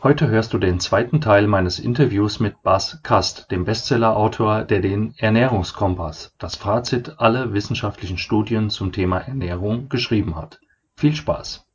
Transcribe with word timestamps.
Heute 0.00 0.28
hörst 0.28 0.52
du 0.52 0.58
den 0.58 0.78
zweiten 0.78 1.20
Teil 1.20 1.48
meines 1.48 1.80
Interviews 1.80 2.38
mit 2.38 2.62
Bas 2.62 3.02
Kast, 3.02 3.50
dem 3.50 3.64
Bestsellerautor, 3.64 4.62
der 4.62 4.80
den 4.80 5.12
Ernährungskompass, 5.16 6.36
das 6.38 6.54
Fazit 6.54 7.18
aller 7.18 7.52
wissenschaftlichen 7.52 8.16
Studien 8.16 8.70
zum 8.70 8.92
Thema 8.92 9.18
Ernährung, 9.18 9.88
geschrieben 9.88 10.36
hat. 10.36 10.60
Viel 10.94 11.16
Spaß! 11.16 11.66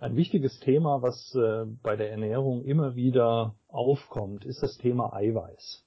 Ein 0.00 0.16
wichtiges 0.16 0.58
Thema, 0.58 1.02
was 1.02 1.34
äh, 1.34 1.66
bei 1.82 1.96
der 1.96 2.10
Ernährung 2.10 2.64
immer 2.64 2.96
wieder 2.96 3.56
aufkommt, 3.68 4.46
ist 4.46 4.62
das 4.62 4.78
Thema 4.78 5.12
Eiweiß. 5.12 5.84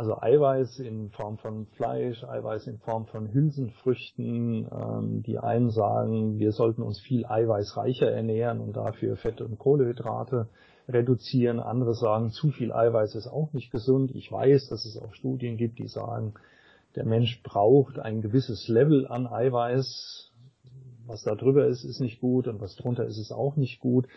Also 0.00 0.18
Eiweiß 0.18 0.78
in 0.78 1.10
Form 1.10 1.36
von 1.36 1.66
Fleisch, 1.76 2.24
Eiweiß 2.24 2.68
in 2.68 2.78
Form 2.78 3.04
von 3.04 3.34
Hülsenfrüchten. 3.34 4.66
Ähm, 4.72 5.22
die 5.22 5.38
einen 5.38 5.68
sagen, 5.68 6.38
wir 6.38 6.52
sollten 6.52 6.80
uns 6.80 6.98
viel 7.00 7.26
eiweißreicher 7.26 8.10
ernähren 8.10 8.60
und 8.60 8.78
dafür 8.78 9.16
Fette 9.16 9.44
und 9.44 9.58
Kohlehydrate 9.58 10.48
reduzieren. 10.88 11.60
Andere 11.60 11.92
sagen, 11.92 12.30
zu 12.30 12.48
viel 12.48 12.72
Eiweiß 12.72 13.14
ist 13.14 13.26
auch 13.26 13.52
nicht 13.52 13.70
gesund. 13.72 14.14
Ich 14.14 14.32
weiß, 14.32 14.70
dass 14.70 14.86
es 14.86 14.96
auch 14.96 15.12
Studien 15.12 15.58
gibt, 15.58 15.78
die 15.78 15.88
sagen, 15.88 16.32
der 16.96 17.04
Mensch 17.04 17.42
braucht 17.42 17.98
ein 17.98 18.22
gewisses 18.22 18.68
Level 18.68 19.06
an 19.06 19.26
Eiweiß. 19.26 20.32
Was 21.04 21.24
da 21.24 21.34
drüber 21.34 21.66
ist, 21.66 21.84
ist 21.84 22.00
nicht 22.00 22.22
gut 22.22 22.48
und 22.48 22.58
was 22.62 22.74
drunter 22.74 23.04
ist, 23.04 23.18
ist 23.18 23.32
auch 23.32 23.56
nicht 23.56 23.80
gut. 23.80 24.08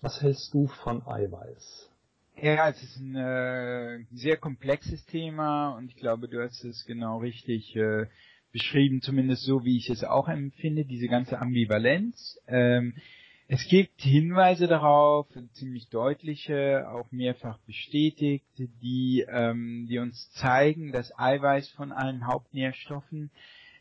Was 0.00 0.20
hältst 0.20 0.52
du 0.52 0.66
von 0.66 1.06
Eiweiß? 1.06 1.92
Ja, 2.40 2.68
es 2.68 2.80
ist 2.80 3.00
ein 3.00 3.16
äh, 3.16 4.04
sehr 4.12 4.36
komplexes 4.36 5.04
Thema 5.06 5.70
und 5.70 5.88
ich 5.88 5.96
glaube, 5.96 6.28
du 6.28 6.40
hast 6.40 6.62
es 6.64 6.84
genau 6.84 7.18
richtig 7.18 7.74
äh, 7.74 8.06
beschrieben, 8.52 9.02
zumindest 9.02 9.42
so, 9.42 9.64
wie 9.64 9.76
ich 9.76 9.90
es 9.90 10.04
auch 10.04 10.28
empfinde, 10.28 10.84
diese 10.84 11.08
ganze 11.08 11.40
Ambivalenz. 11.40 12.38
Ähm, 12.46 12.94
es 13.48 13.66
gibt 13.66 14.02
Hinweise 14.02 14.68
darauf, 14.68 15.26
ziemlich 15.54 15.88
deutliche, 15.88 16.88
auch 16.88 17.10
mehrfach 17.10 17.58
bestätigt, 17.66 18.46
die, 18.56 19.26
ähm, 19.28 19.88
die 19.90 19.98
uns 19.98 20.30
zeigen, 20.34 20.92
dass 20.92 21.18
Eiweiß 21.18 21.70
von 21.70 21.90
allen 21.90 22.24
Hauptnährstoffen 22.24 23.30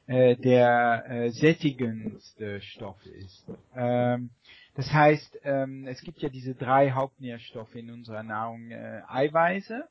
äh, 0.08 0.36
der 0.36 1.06
äh, 1.08 1.30
sättigendste 1.30 2.62
Stoff 2.62 3.06
ist. 3.06 3.46
Ähm, 3.76 4.32
das 4.78 4.94
heißt, 4.94 5.40
ähm, 5.44 5.88
es 5.88 6.02
gibt 6.02 6.20
ja 6.20 6.30
diese 6.30 6.54
drei 6.54 6.92
Hauptnährstoffe 6.92 7.74
in 7.74 7.90
unserer 7.90 8.22
Nahrung, 8.22 8.70
äh, 8.70 9.02
Eiweiße, 9.08 9.88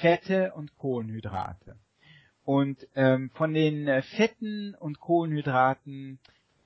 Fette 0.00 0.52
und 0.54 0.76
Kohlenhydrate. 0.76 1.76
Und 2.44 2.88
ähm, 2.96 3.30
von 3.34 3.54
den 3.54 3.86
äh, 3.86 4.02
Fetten 4.02 4.74
und 4.74 4.98
Kohlenhydraten, 4.98 6.18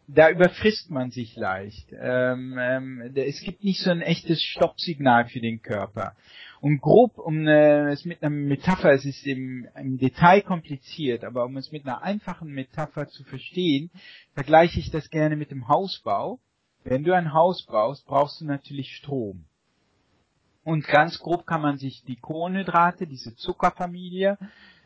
da 0.06 0.30
überfrisst 0.30 0.90
man 0.90 1.10
sich 1.10 1.36
leicht. 1.36 1.92
Ähm, 1.92 2.56
ähm, 2.58 3.12
es 3.14 3.42
gibt 3.42 3.62
nicht 3.62 3.82
so 3.82 3.90
ein 3.90 4.00
echtes 4.00 4.42
Stoppsignal 4.42 5.26
für 5.26 5.40
den 5.40 5.60
Körper. 5.60 6.16
Und 6.62 6.80
grob, 6.80 7.18
um 7.18 7.46
äh, 7.46 7.90
es 7.90 8.06
mit 8.06 8.22
einer 8.22 8.30
Metapher, 8.30 8.92
es 8.92 9.04
ist 9.04 9.26
im, 9.26 9.68
im 9.78 9.98
Detail 9.98 10.40
kompliziert, 10.40 11.24
aber 11.24 11.44
um 11.44 11.58
es 11.58 11.72
mit 11.72 11.84
einer 11.84 12.02
einfachen 12.02 12.48
Metapher 12.48 13.06
zu 13.08 13.22
verstehen, 13.24 13.90
vergleiche 14.32 14.80
ich 14.80 14.90
das 14.90 15.10
gerne 15.10 15.36
mit 15.36 15.50
dem 15.50 15.68
Hausbau. 15.68 16.40
Wenn 16.84 17.02
du 17.02 17.14
ein 17.14 17.32
Haus 17.32 17.64
baust, 17.64 18.06
brauchst 18.06 18.40
du 18.40 18.44
natürlich 18.44 18.94
Strom. 18.96 19.46
Und 20.64 20.86
ganz 20.86 21.18
grob 21.18 21.46
kann 21.46 21.62
man 21.62 21.78
sich 21.78 22.04
die 22.04 22.16
Kohlenhydrate, 22.16 23.06
diese 23.06 23.34
Zuckerfamilie, 23.36 24.38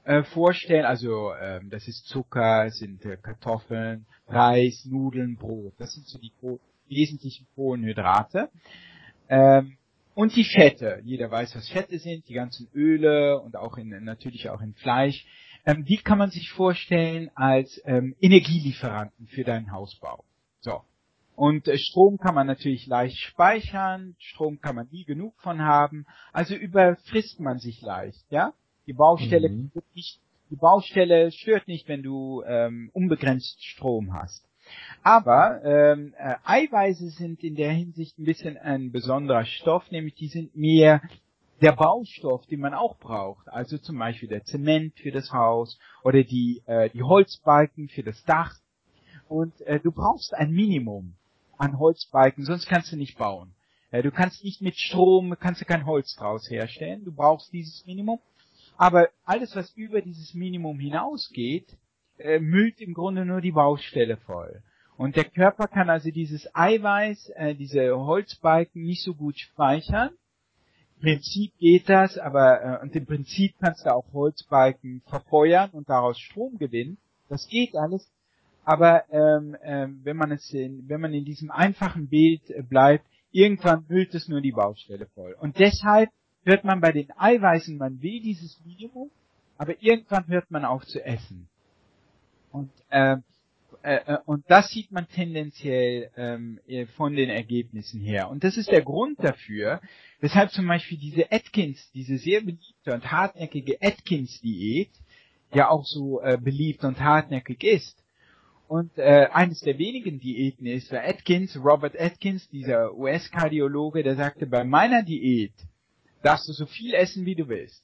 äh, 0.05 0.23
vorstellen. 0.23 0.85
Also 0.85 1.35
ähm, 1.35 1.71
das 1.71 1.87
ist 1.89 2.07
Zucker, 2.07 2.71
sind 2.71 3.05
äh, 3.05 3.17
Kartoffeln, 3.17 4.07
Reis, 4.29 4.85
Nudeln, 4.85 5.37
Brot. 5.37 5.75
Das 5.79 5.93
sind 5.93 6.07
so 6.07 6.19
die 6.19 6.33
wesentlichen 6.89 7.47
Kohlenhydrate. 7.55 8.49
Ähm, 9.29 9.77
und 10.15 10.35
die 10.35 10.45
Fette. 10.45 11.01
Jeder 11.05 11.31
weiß, 11.31 11.55
was 11.55 11.69
Fette 11.69 11.99
sind, 11.99 12.29
die 12.29 12.35
ganzen 12.35 12.69
Öle 12.75 13.41
und 13.41 13.57
auch 13.57 13.77
in, 13.77 13.91
natürlich 14.05 14.51
auch 14.51 14.61
in 14.61 14.75
Fleisch. 14.75 15.27
Ähm, 15.67 15.85
die 15.85 15.99
kann 15.99 16.19
man 16.19 16.31
sich 16.31 16.51
vorstellen 16.51 17.31
als 17.35 17.81
ähm, 17.85 18.17
Energielieferanten 18.21 19.27
für 19.27 19.45
deinen 19.45 19.71
Hausbau. 19.73 20.25
So. 20.61 20.83
Und 21.39 21.69
äh, 21.69 21.79
Strom 21.79 22.19
kann 22.19 22.35
man 22.35 22.49
natürlich 22.49 22.89
leicht 22.89 23.17
speichern, 23.19 24.17
Strom 24.19 24.61
kann 24.61 24.75
man 24.75 24.89
nie 24.91 25.05
genug 25.05 25.35
von 25.41 25.63
haben, 25.63 26.05
also 26.33 26.57
überfrisst 26.57 27.39
man 27.39 27.61
sich 27.61 27.81
leicht, 27.81 28.25
ja? 28.31 28.55
Die 28.89 28.93
Baustelle 28.93 29.49
mhm. 29.49 29.71
nicht, 29.95 30.19
die 30.51 30.57
Baustelle 30.57 31.31
stört 31.31 31.69
nicht, 31.69 31.87
wenn 31.87 32.03
du 32.03 32.43
ähm, 32.45 32.91
unbegrenzt 32.93 33.65
Strom 33.65 34.15
hast. 34.15 34.45
Aber 35.05 35.61
ähm, 35.63 36.13
äh, 36.19 36.35
Eiweiße 36.43 37.11
sind 37.11 37.45
in 37.45 37.55
der 37.55 37.71
Hinsicht 37.71 38.19
ein 38.19 38.25
bisschen 38.25 38.57
ein 38.57 38.91
besonderer 38.91 39.45
Stoff, 39.45 39.89
nämlich 39.93 40.17
die 40.17 40.27
sind 40.27 40.57
mehr 40.57 41.03
der 41.61 41.71
Baustoff, 41.71 42.47
den 42.47 42.59
man 42.59 42.75
auch 42.75 42.99
braucht. 42.99 43.49
Also 43.49 43.79
zum 43.79 43.97
Beispiel 43.97 44.29
der 44.29 44.43
Zement 44.43 44.99
für 44.99 45.13
das 45.13 45.33
Haus 45.33 45.79
oder 46.03 46.25
die, 46.25 46.65
äh, 46.67 46.91
die 46.91 47.05
Holzbalken 47.05 47.89
für 47.89 48.03
das 48.03 48.25
Dach. 48.25 48.57
Und 49.29 49.61
äh, 49.61 49.79
du 49.79 49.93
brauchst 49.93 50.35
ein 50.35 50.51
Minimum 50.51 51.15
an 51.59 51.79
Holzbalken, 51.79 52.45
sonst 52.45 52.67
kannst 52.67 52.93
du 52.93 52.97
nicht 52.97 53.19
bauen. 53.19 53.55
Du 53.91 54.11
kannst 54.11 54.45
nicht 54.45 54.61
mit 54.61 54.77
Strom, 54.77 55.35
kannst 55.41 55.63
du 55.63 55.65
kein 55.65 55.87
Holz 55.87 56.15
draus 56.15 56.51
herstellen. 56.51 57.05
Du 57.05 57.13
brauchst 57.13 57.53
dieses 57.53 57.87
Minimum. 57.87 58.21
Aber 58.77 59.09
alles, 59.25 59.57
was 59.57 59.73
über 59.73 60.03
dieses 60.03 60.35
Minimum 60.35 60.79
hinausgeht, 60.79 61.77
äh, 62.19 62.39
müllt 62.39 62.81
im 62.81 62.95
Grunde 62.95 63.25
nur 63.25 63.41
die 63.41 63.53
Baustelle 63.53 64.17
voll. 64.19 64.63
Und 64.97 65.17
der 65.17 65.25
Körper 65.25 65.69
kann 65.69 65.91
also 65.91 66.11
dieses 66.11 66.49
Eiweiß, 66.55 67.31
äh, 67.37 67.55
diese 67.55 67.97
Holzbalken 67.97 68.83
nicht 68.83 69.03
so 69.03 69.15
gut 69.15 69.39
speichern. 69.39 70.11
Im 70.97 71.03
Prinzip 71.03 71.57
geht 71.59 71.89
das, 71.89 72.19
aber 72.19 72.63
äh, 72.63 72.83
und 72.83 72.95
im 72.97 73.07
Prinzip 73.07 73.55
kannst 73.61 73.87
du 73.87 73.95
auch 73.95 74.13
Holzbalken 74.13 75.03
verfeuern 75.07 75.71
und 75.71 75.89
daraus 75.89 76.19
Strom 76.19 76.59
gewinnen. 76.59 76.99
Das 77.29 77.47
geht 77.47 77.77
alles, 77.77 78.11
aber 78.69 79.05
ähm, 79.11 79.57
ähm, 79.63 80.01
wenn 80.05 80.19
man 80.19 80.31
es 80.31 80.53
in, 80.53 80.87
wenn 80.91 81.01
man 81.01 81.15
in 81.15 81.25
diesem 81.25 81.51
einfachen 81.51 82.07
Bild 82.11 82.51
äh, 82.51 82.63
bleibt, 82.63 83.07
irgendwann 83.33 83.89
hüllt 83.89 84.15
es 84.15 84.29
nur 84.29 84.43
die 84.43 84.53
Baustelle 84.53 85.07
voll. 85.15 85.35
Und 85.41 85.59
deshalb 85.59 86.11
hört 86.45 86.65
man 86.65 86.83
bei 86.83 86.93
den 86.93 87.11
Eiweißen, 87.17 87.79
man 87.79 88.03
will 88.03 88.21
dieses 88.21 88.61
Minimum, 88.67 89.11
aber 89.57 89.83
irgendwann 89.83 90.29
hört 90.29 90.51
man 90.51 90.67
auf 90.67 90.85
zu 90.85 91.03
essen. 91.03 91.49
Und 92.53 92.71
ähm, 92.91 93.23
äh, 93.83 94.01
äh, 94.05 94.19
und 94.27 94.45
das 94.49 94.69
sieht 94.69 94.93
man 94.93 95.09
tendenziell 95.09 96.11
ähm, 96.19 96.61
äh, 96.67 96.85
von 96.85 97.17
den 97.17 97.31
Ergebnissen 97.31 98.03
her. 98.03 98.29
Und 98.29 98.45
das 98.45 98.59
ist 98.59 98.71
der 98.71 98.83
Grund 98.83 99.19
dafür, 99.25 99.81
weshalb 100.21 100.51
zum 100.51 100.69
Beispiel 100.69 100.99
diese 100.99 101.33
Atkins, 101.33 101.91
diese 101.93 102.19
sehr 102.19 102.41
beliebte 102.41 102.93
und 102.93 103.11
hartnäckige 103.11 103.79
Atkins-Diät 103.81 104.91
ja 105.55 105.71
auch 105.71 105.87
so 105.87 106.21
äh, 106.21 106.37
beliebt 106.37 106.85
und 106.85 107.01
hartnäckig 107.01 107.65
ist. 107.65 108.05
Und 108.69 108.99
äh, 108.99 109.29
eines 109.33 109.61
der 109.61 109.79
wenigen 109.79 110.21
Diäten 110.21 110.67
ist, 110.67 110.93
der 110.93 111.09
Atkins, 111.09 111.57
Robert 111.57 111.99
Atkins, 111.99 112.49
dieser 112.51 112.95
US-Kardiologe, 112.95 114.03
der 114.03 114.15
sagte, 114.15 114.47
bei 114.47 114.63
meiner 114.63 115.03
Diät 115.03 115.55
darfst 116.23 116.49
du 116.49 116.53
so 116.53 116.67
viel 116.67 116.93
essen, 116.93 117.25
wie 117.25 117.35
du 117.35 117.49
willst. 117.49 117.83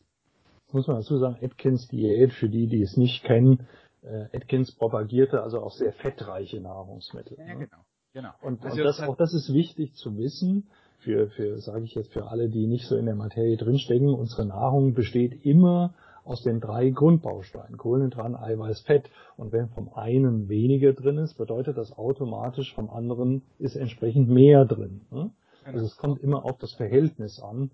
Muss 0.72 0.86
man 0.86 0.98
dazu 0.98 1.18
sagen, 1.18 1.38
Atkins 1.42 1.88
Diät, 1.88 2.34
für 2.34 2.50
die, 2.50 2.66
die 2.66 2.82
es 2.82 2.98
nicht 2.98 3.24
kennen, 3.24 3.66
äh, 4.02 4.36
Atkins 4.36 4.72
propagierte 4.72 5.42
also 5.42 5.62
auch 5.62 5.72
sehr 5.72 5.94
fettreiche 5.94 6.60
Nahrungsmittel. 6.60 7.38
Ja, 7.38 7.46
ne? 7.46 7.54
genau, 7.54 7.84
genau. 8.12 8.30
Und, 8.42 8.62
also 8.62 8.76
und 8.76 8.84
das, 8.84 9.00
auch 9.00 9.16
das 9.16 9.32
ist 9.32 9.54
wichtig 9.54 9.94
zu 9.94 10.18
wissen, 10.18 10.68
für, 10.98 11.28
für 11.30 11.60
sage 11.60 11.84
ich 11.84 11.94
jetzt, 11.94 12.12
für 12.12 12.28
alle, 12.28 12.50
die 12.50 12.66
nicht 12.66 12.86
so 12.86 12.96
in 12.96 13.06
der 13.06 13.14
Materie 13.14 13.56
drinstecken, 13.56 14.10
unsere 14.10 14.44
Nahrung 14.44 14.92
besteht 14.92 15.46
immer 15.46 15.94
aus 16.24 16.42
den 16.42 16.60
drei 16.60 16.90
Grundbausteinen, 16.90 17.76
Kohlenhydraten, 17.76 18.34
Eiweiß, 18.34 18.80
Fett. 18.82 19.10
Und 19.36 19.52
wenn 19.52 19.68
vom 19.68 19.92
einen 19.94 20.48
weniger 20.48 20.92
drin 20.92 21.18
ist, 21.18 21.34
bedeutet 21.34 21.76
das 21.76 21.92
automatisch 21.96 22.74
vom 22.74 22.90
anderen 22.90 23.42
ist 23.58 23.76
entsprechend 23.76 24.28
mehr 24.28 24.64
drin. 24.64 25.02
Ne? 25.10 25.30
Also 25.64 25.84
es 25.84 25.96
kommt 25.96 26.22
immer 26.22 26.44
auf 26.44 26.58
das 26.58 26.72
Verhältnis 26.74 27.40
an. 27.40 27.70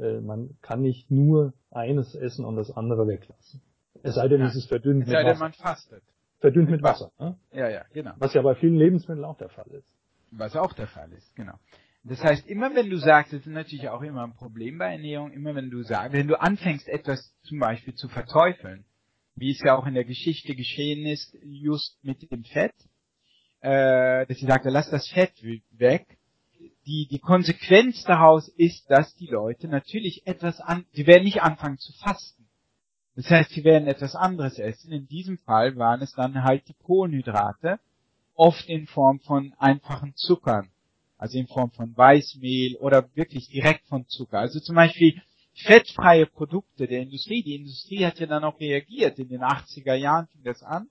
Äh, 0.00 0.20
man 0.20 0.50
kann 0.62 0.82
nicht 0.82 1.10
nur 1.10 1.52
eines 1.70 2.14
essen 2.14 2.44
und 2.44 2.56
das 2.56 2.70
andere 2.70 3.06
weglassen. 3.06 3.60
Es 4.02 4.16
sei 4.16 4.28
denn, 4.28 4.42
es 4.42 4.54
ist 4.54 4.68
verdünnt 4.68 5.02
es 5.02 5.08
mit 5.08 5.16
Wasser. 5.16 5.20
Es 5.20 5.24
sei 5.24 5.32
denn, 5.32 5.38
man 5.38 5.52
fastet. 5.52 6.02
Verdünnt 6.40 6.70
mit, 6.70 6.82
mit 6.82 6.90
Wasser. 6.90 7.10
Ne? 7.18 7.36
Ja, 7.52 7.68
ja, 7.68 7.82
genau. 7.92 8.12
Was 8.18 8.34
ja 8.34 8.42
bei 8.42 8.54
vielen 8.54 8.76
Lebensmitteln 8.76 9.24
auch 9.24 9.38
der 9.38 9.48
Fall 9.48 9.66
ist. 9.72 9.88
Was 10.30 10.56
auch 10.56 10.72
der 10.72 10.88
Fall 10.88 11.10
ist, 11.12 11.34
genau. 11.36 11.54
Das 12.06 12.22
heißt, 12.22 12.46
immer 12.46 12.74
wenn 12.74 12.90
du 12.90 12.98
sagst, 12.98 13.32
das 13.32 13.40
ist 13.40 13.46
natürlich 13.46 13.88
auch 13.88 14.02
immer 14.02 14.24
ein 14.24 14.34
Problem 14.34 14.76
bei 14.76 14.92
Ernährung, 14.92 15.32
immer 15.32 15.54
wenn 15.54 15.70
du 15.70 15.82
sagst, 15.82 16.12
wenn 16.12 16.28
du 16.28 16.38
anfängst, 16.38 16.86
etwas 16.86 17.34
zum 17.44 17.58
Beispiel 17.58 17.94
zu 17.94 18.08
verteufeln, 18.08 18.84
wie 19.36 19.50
es 19.50 19.60
ja 19.60 19.74
auch 19.74 19.86
in 19.86 19.94
der 19.94 20.04
Geschichte 20.04 20.54
geschehen 20.54 21.06
ist, 21.06 21.34
just 21.42 21.98
mit 22.04 22.30
dem 22.30 22.44
Fett, 22.44 22.74
äh, 23.60 24.26
dass 24.26 24.38
sie 24.38 24.46
sagte, 24.46 24.68
lass 24.68 24.90
das 24.90 25.08
Fett 25.08 25.32
weg. 25.70 26.18
Die, 26.86 27.08
die 27.10 27.18
Konsequenz 27.18 28.04
daraus 28.04 28.48
ist, 28.48 28.90
dass 28.90 29.14
die 29.16 29.26
Leute 29.26 29.68
natürlich 29.68 30.26
etwas 30.26 30.60
an, 30.60 30.84
sie 30.92 31.06
werden 31.06 31.24
nicht 31.24 31.42
anfangen 31.42 31.78
zu 31.78 31.94
fasten. 31.94 32.46
Das 33.16 33.30
heißt, 33.30 33.52
sie 33.52 33.64
werden 33.64 33.88
etwas 33.88 34.14
anderes 34.14 34.58
essen. 34.58 34.92
In 34.92 35.06
diesem 35.06 35.38
Fall 35.38 35.76
waren 35.76 36.02
es 36.02 36.12
dann 36.12 36.44
halt 36.44 36.68
die 36.68 36.74
Kohlenhydrate, 36.74 37.80
oft 38.34 38.68
in 38.68 38.86
Form 38.86 39.20
von 39.20 39.54
einfachen 39.58 40.14
Zuckern, 40.16 40.68
also 41.24 41.38
in 41.38 41.46
Form 41.46 41.70
von 41.70 41.96
Weißmehl 41.96 42.76
oder 42.76 43.08
wirklich 43.14 43.48
direkt 43.48 43.86
von 43.86 44.06
Zucker. 44.06 44.38
Also 44.38 44.60
zum 44.60 44.76
Beispiel 44.76 45.20
fettfreie 45.54 46.26
Produkte 46.26 46.86
der 46.86 47.00
Industrie. 47.00 47.42
Die 47.42 47.56
Industrie 47.56 48.04
hat 48.04 48.18
ja 48.18 48.26
dann 48.26 48.44
auch 48.44 48.58
reagiert. 48.60 49.18
In 49.18 49.28
den 49.28 49.42
80er 49.42 49.94
Jahren 49.94 50.26
fing 50.28 50.42
das 50.42 50.62
an 50.62 50.88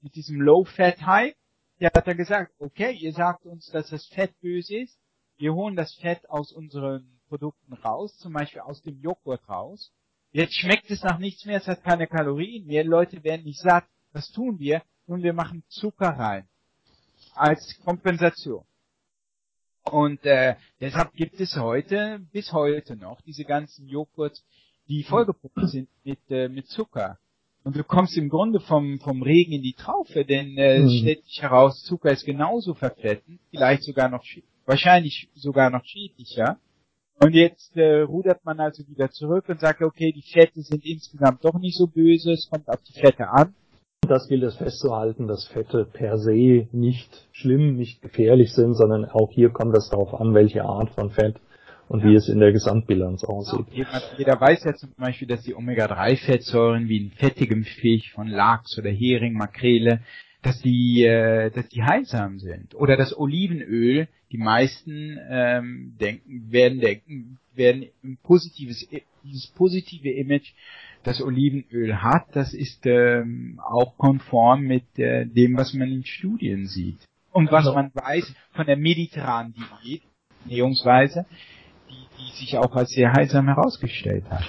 mit 0.00 0.14
diesem 0.14 0.40
Low-Fat-Hype 0.40 1.36
der 1.80 1.90
hat 1.94 2.06
dann 2.06 2.16
gesagt, 2.16 2.54
okay, 2.58 2.92
ihr 2.92 3.12
sagt 3.12 3.46
uns, 3.46 3.66
dass 3.66 3.90
das 3.90 4.06
Fett 4.06 4.38
böse 4.40 4.78
ist. 4.78 4.98
Wir 5.36 5.54
holen 5.54 5.76
das 5.76 5.94
Fett 5.94 6.28
aus 6.30 6.52
unseren 6.52 7.20
Produkten 7.28 7.72
raus, 7.72 8.16
zum 8.18 8.32
Beispiel 8.32 8.60
aus 8.60 8.82
dem 8.82 9.00
Joghurt 9.00 9.48
raus. 9.48 9.92
Jetzt 10.32 10.54
schmeckt 10.54 10.90
es 10.90 11.02
nach 11.02 11.18
nichts 11.18 11.44
mehr, 11.44 11.58
es 11.58 11.66
hat 11.66 11.82
keine 11.82 12.06
Kalorien 12.06 12.66
mehr, 12.66 12.84
Leute 12.84 13.22
werden 13.24 13.44
nicht 13.44 13.60
satt. 13.60 13.84
Was 14.12 14.30
tun 14.30 14.58
wir? 14.58 14.82
Nun, 15.06 15.22
wir 15.22 15.32
machen 15.32 15.64
Zucker 15.68 16.10
rein. 16.10 16.48
Als 17.34 17.78
Kompensation. 17.84 18.64
Und 19.90 20.24
äh, 20.24 20.56
deshalb 20.80 21.12
gibt 21.14 21.40
es 21.40 21.56
heute, 21.56 22.20
bis 22.32 22.52
heute 22.52 22.96
noch, 22.96 23.20
diese 23.22 23.44
ganzen 23.44 23.86
Joghurts, 23.86 24.44
die 24.88 25.02
vollgepumpt 25.02 25.68
sind 25.68 25.88
mit, 26.04 26.18
äh, 26.30 26.48
mit 26.48 26.68
Zucker. 26.68 27.18
Und 27.64 27.76
du 27.76 27.84
kommst 27.84 28.16
im 28.16 28.28
Grunde 28.28 28.60
vom, 28.60 28.98
vom 29.00 29.22
Regen 29.22 29.52
in 29.52 29.62
die 29.62 29.72
Traufe, 29.72 30.24
denn 30.24 30.56
äh, 30.58 30.80
mhm. 30.80 30.86
es 30.86 30.98
stellt 30.98 31.24
sich 31.24 31.42
heraus, 31.42 31.82
Zucker 31.82 32.12
ist 32.12 32.24
genauso 32.24 32.74
verfettend, 32.74 33.40
vielleicht 33.50 33.82
sogar 33.84 34.08
noch, 34.08 34.24
wahrscheinlich 34.66 35.28
sogar 35.34 35.70
noch 35.70 35.84
schädlicher. 35.84 36.58
Und 37.20 37.32
jetzt 37.34 37.76
äh, 37.76 38.00
rudert 38.00 38.44
man 38.44 38.60
also 38.60 38.86
wieder 38.88 39.10
zurück 39.10 39.48
und 39.48 39.60
sagt, 39.60 39.80
okay, 39.82 40.12
die 40.12 40.22
Fette 40.22 40.60
sind 40.60 40.84
insgesamt 40.84 41.44
doch 41.44 41.58
nicht 41.58 41.76
so 41.76 41.86
böse, 41.86 42.32
es 42.32 42.48
kommt 42.50 42.68
auf 42.68 42.82
die 42.82 42.98
Fette 42.98 43.28
an. 43.28 43.54
Das 44.08 44.28
gilt 44.28 44.42
es 44.42 44.56
festzuhalten, 44.56 45.26
dass 45.26 45.46
Fette 45.46 45.86
per 45.90 46.18
se 46.18 46.68
nicht 46.72 47.26
schlimm, 47.32 47.76
nicht 47.76 48.02
gefährlich 48.02 48.52
sind, 48.52 48.74
sondern 48.74 49.04
auch 49.04 49.30
hier 49.30 49.50
kommt 49.50 49.76
es 49.76 49.88
darauf 49.88 50.14
an, 50.20 50.34
welche 50.34 50.64
Art 50.64 50.90
von 50.90 51.10
Fett 51.10 51.36
und 51.88 52.00
ja. 52.00 52.10
wie 52.10 52.14
es 52.14 52.28
in 52.28 52.40
der 52.40 52.52
Gesamtbilanz 52.52 53.24
aussieht. 53.24 53.66
Jeder, 53.72 54.02
jeder 54.18 54.40
weiß 54.40 54.64
ja 54.64 54.74
zum 54.74 54.90
Beispiel, 54.96 55.28
dass 55.28 55.42
die 55.42 55.54
Omega-3-Fettsäuren 55.54 56.88
wie 56.88 56.98
in 56.98 57.10
fettigem 57.10 57.64
Fisch 57.64 58.12
von 58.12 58.28
Lachs 58.28 58.78
oder 58.78 58.90
Hering, 58.90 59.34
Makrele, 59.34 60.00
dass 60.42 60.60
die, 60.60 61.04
äh, 61.04 61.50
dass 61.50 61.68
die 61.68 61.82
heilsam 61.82 62.38
sind. 62.38 62.74
Oder 62.74 62.96
das 62.96 63.16
Olivenöl, 63.16 64.08
die 64.30 64.38
meisten 64.38 65.18
ähm, 65.30 65.96
denken, 66.00 66.50
werden 66.50 66.80
denken, 66.80 67.38
werden 67.54 67.86
ein 68.02 68.18
positives, 68.22 68.86
dieses 69.22 69.46
positive 69.48 70.10
Image, 70.10 70.52
das 71.06 71.22
Olivenöl 71.22 72.02
hat, 72.02 72.24
das 72.32 72.54
ist 72.54 72.86
ähm, 72.86 73.60
auch 73.62 73.96
konform 73.96 74.62
mit 74.62 74.98
äh, 74.98 75.26
dem, 75.26 75.56
was 75.56 75.74
man 75.74 75.88
in 75.88 76.04
Studien 76.04 76.66
sieht. 76.66 76.98
Und 77.32 77.50
was 77.50 77.66
also. 77.66 77.74
man 77.74 77.90
weiß 77.94 78.34
von 78.52 78.66
der 78.66 78.76
mediterranen 78.76 79.54
Diät, 79.54 80.02
Ernährungsweise, 80.44 81.26
die 81.88 82.38
sich 82.38 82.58
auch 82.58 82.74
als 82.74 82.90
sehr 82.90 83.12
heilsam 83.12 83.46
herausgestellt 83.46 84.24
hat. 84.30 84.44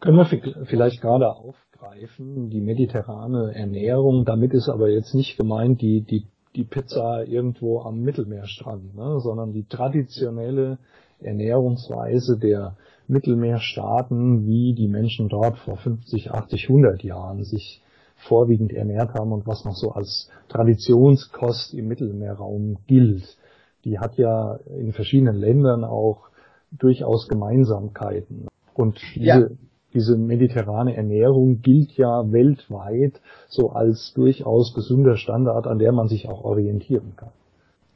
Können 0.00 0.18
wir 0.18 0.66
vielleicht 0.66 1.00
gerade 1.00 1.30
aufgreifen, 1.30 2.50
die 2.50 2.60
mediterrane 2.60 3.54
Ernährung, 3.54 4.24
damit 4.24 4.52
ist 4.52 4.68
aber 4.68 4.88
jetzt 4.90 5.14
nicht 5.14 5.36
gemeint 5.36 5.80
die, 5.80 6.02
die, 6.02 6.26
die 6.54 6.64
Pizza 6.64 7.24
irgendwo 7.24 7.80
am 7.80 8.02
Mittelmeerstrand, 8.02 8.94
ne, 8.94 9.20
sondern 9.20 9.52
die 9.52 9.64
traditionelle 9.64 10.78
Ernährungsweise 11.20 12.38
der 12.38 12.76
Mittelmeerstaaten, 13.08 14.46
wie 14.46 14.74
die 14.74 14.88
Menschen 14.88 15.28
dort 15.28 15.58
vor 15.58 15.76
50, 15.76 16.30
80, 16.30 16.68
100 16.68 17.02
Jahren 17.02 17.44
sich 17.44 17.82
vorwiegend 18.16 18.72
ernährt 18.72 19.14
haben 19.14 19.32
und 19.32 19.46
was 19.46 19.64
noch 19.64 19.74
so 19.74 19.92
als 19.92 20.28
Traditionskost 20.48 21.74
im 21.74 21.88
Mittelmeerraum 21.88 22.78
gilt. 22.86 23.36
Die 23.84 23.98
hat 23.98 24.16
ja 24.16 24.58
in 24.78 24.92
verschiedenen 24.92 25.36
Ländern 25.36 25.84
auch 25.84 26.28
durchaus 26.72 27.28
Gemeinsamkeiten. 27.28 28.48
Und 28.74 29.00
diese, 29.14 29.24
ja. 29.24 29.48
diese 29.94 30.16
mediterrane 30.16 30.96
Ernährung 30.96 31.62
gilt 31.62 31.92
ja 31.92 32.30
weltweit 32.30 33.20
so 33.48 33.70
als 33.70 34.12
durchaus 34.14 34.74
gesunder 34.74 35.16
Standard, 35.16 35.66
an 35.66 35.78
der 35.78 35.92
man 35.92 36.08
sich 36.08 36.28
auch 36.28 36.44
orientieren 36.44 37.14
kann. 37.16 37.30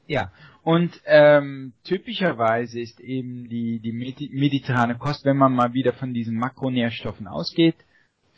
Ja, 0.07 0.33
und 0.63 1.01
ähm, 1.07 1.73
typischerweise 1.85 2.81
ist 2.81 3.01
eben 3.01 3.49
die, 3.49 3.81
die 3.81 3.93
mediterrane 3.93 4.97
Kost, 4.97 5.25
wenn 5.25 5.37
man 5.37 5.55
mal 5.55 5.73
wieder 5.73 5.93
von 5.93 6.15
diesen 6.15 6.37
Makronährstoffen 6.37 7.27
ausgeht, 7.27 7.77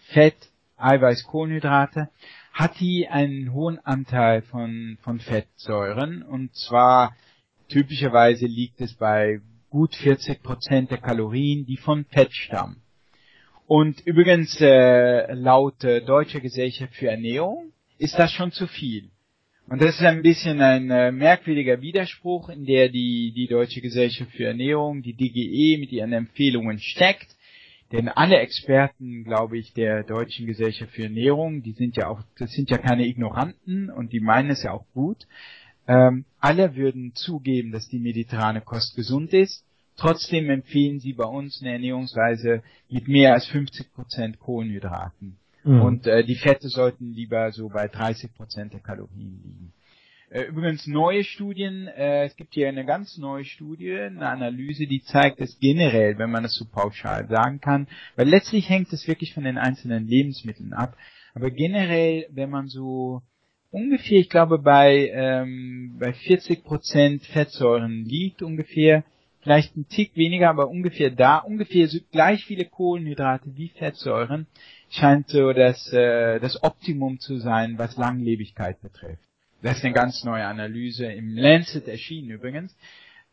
Fett, 0.08 0.36
Eiweiß, 0.76 1.24
Kohlenhydrate, 1.24 2.08
hat 2.52 2.78
die 2.80 3.08
einen 3.08 3.52
hohen 3.52 3.78
Anteil 3.80 4.42
von, 4.42 4.98
von 5.02 5.18
Fettsäuren 5.18 6.22
und 6.22 6.54
zwar 6.54 7.16
typischerweise 7.68 8.46
liegt 8.46 8.80
es 8.80 8.94
bei 8.94 9.40
gut 9.70 9.94
40 9.96 10.42
Prozent 10.42 10.90
der 10.90 10.98
Kalorien, 10.98 11.66
die 11.66 11.76
von 11.76 12.04
Fett 12.04 12.32
stammen. 12.32 12.80
Und 13.66 14.00
übrigens, 14.06 14.60
äh, 14.60 15.32
laut 15.32 15.82
äh, 15.84 16.00
Deutscher 16.02 16.40
Gesellschaft 16.40 16.94
für 16.94 17.08
Ernährung 17.08 17.72
ist 17.98 18.18
das 18.18 18.30
schon 18.30 18.52
zu 18.52 18.66
viel. 18.66 19.10
Und 19.66 19.80
das 19.80 19.94
ist 19.94 20.02
ein 20.02 20.22
bisschen 20.22 20.60
ein 20.60 20.90
äh, 20.90 21.10
merkwürdiger 21.10 21.80
Widerspruch, 21.80 22.50
in 22.50 22.66
der 22.66 22.90
die, 22.90 23.32
die 23.34 23.46
Deutsche 23.46 23.80
Gesellschaft 23.80 24.30
für 24.32 24.44
Ernährung, 24.44 25.02
die 25.02 25.14
DGE, 25.14 25.78
mit 25.78 25.90
ihren 25.90 26.12
Empfehlungen 26.12 26.78
steckt. 26.78 27.34
Denn 27.90 28.08
alle 28.08 28.38
Experten, 28.38 29.24
glaube 29.24 29.56
ich, 29.56 29.72
der 29.72 30.02
Deutschen 30.02 30.46
Gesellschaft 30.46 30.92
für 30.92 31.04
Ernährung, 31.04 31.62
die 31.62 31.72
sind 31.72 31.96
ja 31.96 32.08
auch, 32.08 32.20
das 32.38 32.50
sind 32.52 32.68
ja 32.70 32.76
keine 32.76 33.06
Ignoranten 33.06 33.88
und 33.88 34.12
die 34.12 34.20
meinen 34.20 34.50
es 34.50 34.64
ja 34.64 34.72
auch 34.72 34.86
gut. 34.92 35.26
Ähm, 35.86 36.24
alle 36.40 36.76
würden 36.76 37.14
zugeben, 37.14 37.72
dass 37.72 37.88
die 37.88 37.98
mediterrane 37.98 38.60
Kost 38.60 38.96
gesund 38.96 39.32
ist. 39.32 39.64
Trotzdem 39.96 40.50
empfehlen 40.50 40.98
sie 40.98 41.12
bei 41.12 41.24
uns 41.24 41.60
eine 41.62 41.72
Ernährungsweise 41.72 42.62
mit 42.90 43.08
mehr 43.08 43.32
als 43.32 43.46
50 43.46 43.92
Prozent 43.92 44.40
Kohlenhydraten. 44.40 45.38
Mhm. 45.64 45.82
Und 45.82 46.06
äh, 46.06 46.24
die 46.24 46.36
Fette 46.36 46.68
sollten 46.68 47.12
lieber 47.12 47.50
so 47.52 47.68
bei 47.68 47.88
30 47.88 48.34
Prozent 48.34 48.72
der 48.72 48.80
Kalorien 48.80 49.40
liegen. 49.42 49.72
Äh, 50.30 50.44
übrigens 50.44 50.86
neue 50.86 51.24
Studien, 51.24 51.86
äh, 51.86 52.24
es 52.24 52.36
gibt 52.36 52.54
hier 52.54 52.68
eine 52.68 52.84
ganz 52.84 53.18
neue 53.18 53.44
Studie, 53.44 53.94
eine 53.94 54.28
Analyse, 54.28 54.86
die 54.86 55.02
zeigt, 55.02 55.40
dass 55.40 55.58
generell, 55.60 56.18
wenn 56.18 56.30
man 56.30 56.42
das 56.42 56.54
so 56.54 56.64
pauschal 56.64 57.28
sagen 57.28 57.60
kann, 57.60 57.86
weil 58.16 58.28
letztlich 58.28 58.68
hängt 58.68 58.92
es 58.92 59.06
wirklich 59.06 59.32
von 59.32 59.44
den 59.44 59.58
einzelnen 59.58 60.06
Lebensmitteln 60.06 60.72
ab, 60.72 60.96
aber 61.34 61.50
generell, 61.50 62.26
wenn 62.30 62.50
man 62.50 62.68
so 62.68 63.22
ungefähr, 63.70 64.18
ich 64.18 64.28
glaube, 64.28 64.58
bei, 64.58 65.10
ähm, 65.12 65.96
bei 65.98 66.10
40% 66.10 67.24
Fettsäuren 67.32 68.04
liegt 68.04 68.42
ungefähr, 68.42 69.04
vielleicht 69.40 69.76
ein 69.76 69.88
Tick 69.88 70.16
weniger, 70.16 70.48
aber 70.50 70.68
ungefähr 70.68 71.10
da, 71.10 71.38
ungefähr 71.38 71.86
so 71.86 71.98
gleich 72.10 72.44
viele 72.44 72.64
Kohlenhydrate 72.64 73.56
wie 73.56 73.68
Fettsäuren, 73.68 74.46
scheint 74.94 75.28
so 75.28 75.52
das, 75.52 75.92
äh, 75.92 76.38
das 76.40 76.62
Optimum 76.62 77.18
zu 77.18 77.38
sein, 77.38 77.78
was 77.78 77.96
Langlebigkeit 77.96 78.80
betrifft. 78.80 79.22
Das 79.62 79.78
ist 79.78 79.84
eine 79.84 79.94
ganz 79.94 80.24
neue 80.24 80.44
Analyse, 80.44 81.06
im 81.06 81.36
Lancet 81.36 81.88
erschienen 81.88 82.30
übrigens. 82.30 82.76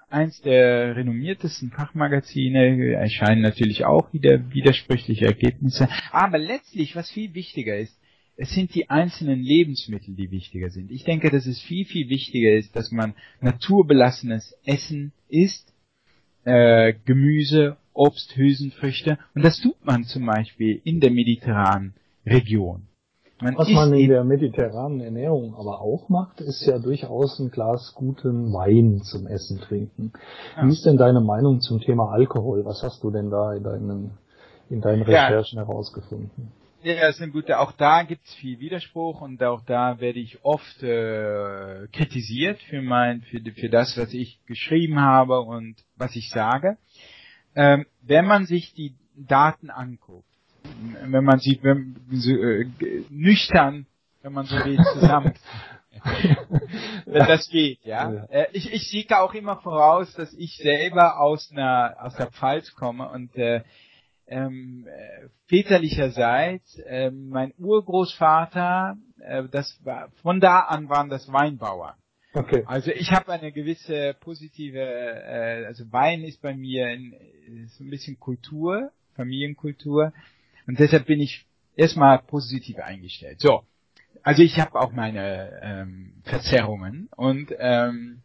Eins 0.09 0.41
der 0.41 0.95
renommiertesten 0.95 1.71
Fachmagazine 1.71 2.93
erscheinen 2.93 3.41
natürlich 3.41 3.85
auch 3.85 4.11
wieder 4.11 4.51
widersprüchliche 4.51 5.25
Ergebnisse. 5.25 5.87
Aber 6.11 6.37
letztlich, 6.37 6.95
was 6.95 7.09
viel 7.09 7.33
wichtiger 7.33 7.77
ist, 7.77 7.97
es 8.35 8.49
sind 8.51 8.73
die 8.73 8.89
einzelnen 8.89 9.41
Lebensmittel, 9.41 10.15
die 10.15 10.31
wichtiger 10.31 10.69
sind. 10.69 10.91
Ich 10.91 11.03
denke, 11.03 11.29
dass 11.29 11.45
es 11.45 11.61
viel, 11.61 11.85
viel 11.85 12.09
wichtiger 12.09 12.53
ist, 12.53 12.75
dass 12.75 12.91
man 12.91 13.13
naturbelassenes 13.39 14.57
Essen 14.65 15.13
isst, 15.29 15.73
äh, 16.43 16.93
Gemüse, 17.05 17.77
Obst, 17.93 18.35
Hülsenfrüchte. 18.35 19.17
Und 19.35 19.43
das 19.43 19.59
tut 19.59 19.85
man 19.85 20.03
zum 20.03 20.25
Beispiel 20.25 20.81
in 20.83 20.99
der 20.99 21.11
mediterranen 21.11 21.93
Region. 22.25 22.87
Man 23.41 23.57
Was 23.57 23.69
man 23.69 23.93
in 23.93 24.09
der 24.09 24.23
mediterranen 24.23 25.01
Ernährung 25.01 25.55
aber 25.55 25.81
auch 25.81 26.09
macht, 26.09 26.41
ist 26.41 26.63
ja 26.67 26.77
durchaus 26.77 27.39
ein 27.39 27.49
Glas 27.49 27.93
guten 27.95 28.53
Wein 28.53 29.01
zum 29.01 29.25
Essen 29.25 29.59
trinken. 29.59 30.13
Ja. 30.55 30.67
Wie 30.67 30.71
ist 30.71 30.85
denn 30.85 30.97
deine 30.97 31.21
Meinung 31.21 31.59
zum 31.59 31.79
Thema 31.79 32.11
Alkohol? 32.11 32.65
Was 32.65 32.83
hast 32.83 33.03
du 33.03 33.09
denn 33.09 33.31
da 33.31 33.53
in 33.53 33.63
deinen, 33.63 34.11
in 34.69 34.81
deinen 34.81 35.01
Recherchen 35.01 35.57
ja. 35.57 35.65
herausgefunden? 35.65 36.51
Ja, 36.83 36.95
das 36.95 37.15
ist 37.15 37.21
eine 37.21 37.31
gute. 37.31 37.59
Auch 37.59 37.71
da 37.73 38.01
gibt's 38.03 38.33
viel 38.35 38.59
Widerspruch 38.59 39.21
und 39.21 39.41
auch 39.43 39.61
da 39.65 39.99
werde 39.99 40.19
ich 40.19 40.43
oft 40.43 40.81
äh, 40.81 41.87
kritisiert 41.91 42.59
für 42.69 42.81
mein, 42.81 43.21
für, 43.21 43.39
für 43.55 43.69
das, 43.69 43.97
was 43.97 44.13
ich 44.13 44.39
geschrieben 44.45 44.99
habe 44.99 45.41
und 45.41 45.75
was 45.95 46.15
ich 46.15 46.29
sage. 46.31 46.77
Ähm, 47.55 47.85
wenn 48.01 48.25
man 48.25 48.45
sich 48.45 48.73
die 48.73 48.95
Daten 49.15 49.69
anguckt, 49.69 50.27
wenn 51.03 51.23
man 51.23 51.39
sieht, 51.39 51.63
wenn, 51.63 51.95
so, 52.11 52.31
äh, 52.31 52.65
nüchtern, 53.09 53.85
wenn 54.21 54.33
man 54.33 54.45
so 54.45 54.55
will, 54.57 54.77
zusammen. 54.93 55.33
wenn 57.05 57.27
das 57.27 57.49
geht, 57.49 57.83
ja. 57.83 58.11
ja. 58.11 58.23
Äh, 58.25 58.47
ich, 58.53 58.71
ich 58.73 58.89
sehe 58.89 59.05
auch 59.19 59.33
immer 59.33 59.57
voraus, 59.57 60.13
dass 60.13 60.33
ich 60.33 60.55
selber 60.57 61.19
aus 61.19 61.51
einer 61.51 61.95
aus 61.99 62.15
der 62.15 62.31
Pfalz 62.31 62.73
komme 62.73 63.09
und 63.09 63.35
äh, 63.35 63.61
ähm, 64.27 64.87
äh, 64.87 65.27
väterlicherseits, 65.47 66.79
äh, 66.79 67.11
mein 67.11 67.53
Urgroßvater, 67.57 68.95
äh, 69.19 69.43
das 69.51 69.77
war, 69.83 70.09
von 70.21 70.39
da 70.39 70.61
an 70.61 70.87
waren 70.87 71.09
das 71.09 71.31
Weinbauern. 71.31 71.95
Okay. 72.33 72.63
Also 72.65 72.91
ich 72.91 73.11
habe 73.11 73.33
eine 73.33 73.51
gewisse 73.51 74.15
positive, 74.19 74.79
äh, 74.79 75.65
also 75.65 75.91
Wein 75.91 76.23
ist 76.23 76.41
bei 76.41 76.55
mir 76.55 76.87
in, 76.89 77.13
ist 77.65 77.79
ein 77.81 77.89
bisschen 77.89 78.19
Kultur, 78.19 78.91
Familienkultur 79.15 80.13
und 80.65 80.79
deshalb 80.79 81.07
bin 81.07 81.19
ich 81.19 81.45
erstmal 81.75 82.19
positiv 82.19 82.77
eingestellt. 82.77 83.41
So, 83.41 83.63
also 84.23 84.43
ich 84.43 84.59
habe 84.59 84.79
auch 84.79 84.93
meine 84.93 85.59
ähm, 85.61 86.13
Verzerrungen 86.23 87.09
und 87.17 87.53
ähm, 87.59 88.21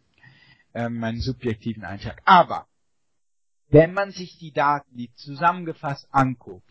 äh, 0.75 0.89
meinen 0.89 1.21
subjektiven 1.21 1.85
Einschlag. 1.85 2.21
Aber 2.25 2.67
wenn 3.71 3.93
man 3.93 4.13
sich 4.13 4.39
die 4.39 4.53
Daten, 4.53 4.97
die 4.97 5.13
zusammengefasst 5.15 6.07
anguckt, 6.13 6.71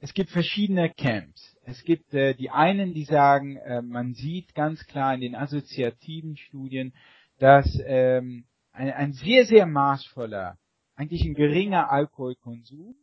es 0.00 0.14
gibt 0.14 0.30
verschiedene 0.30 0.90
Camps. 0.90 1.51
Es 1.64 1.84
gibt 1.84 2.12
äh, 2.12 2.34
die 2.34 2.50
einen, 2.50 2.92
die 2.92 3.04
sagen, 3.04 3.56
äh, 3.56 3.82
man 3.82 4.14
sieht 4.14 4.54
ganz 4.54 4.84
klar 4.86 5.14
in 5.14 5.20
den 5.20 5.34
assoziativen 5.34 6.36
Studien, 6.36 6.92
dass 7.38 7.66
ähm, 7.84 8.44
ein, 8.72 8.90
ein 8.90 9.12
sehr, 9.12 9.46
sehr 9.46 9.66
maßvoller, 9.66 10.58
eigentlich 10.96 11.24
ein 11.24 11.34
geringer 11.34 11.90
Alkoholkonsum 11.90 12.94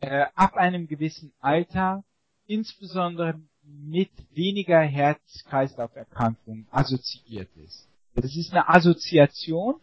äh, 0.00 0.26
ab 0.34 0.56
einem 0.56 0.88
gewissen 0.88 1.32
Alter, 1.40 2.04
insbesondere 2.46 3.40
mit 3.62 4.10
weniger 4.32 4.80
Herz-Kreislauf-Erkrankungen 4.80 6.66
assoziiert 6.70 7.48
ist. 7.56 7.88
Das 8.14 8.34
ist 8.36 8.52
eine 8.52 8.68
Assoziation. 8.68 9.74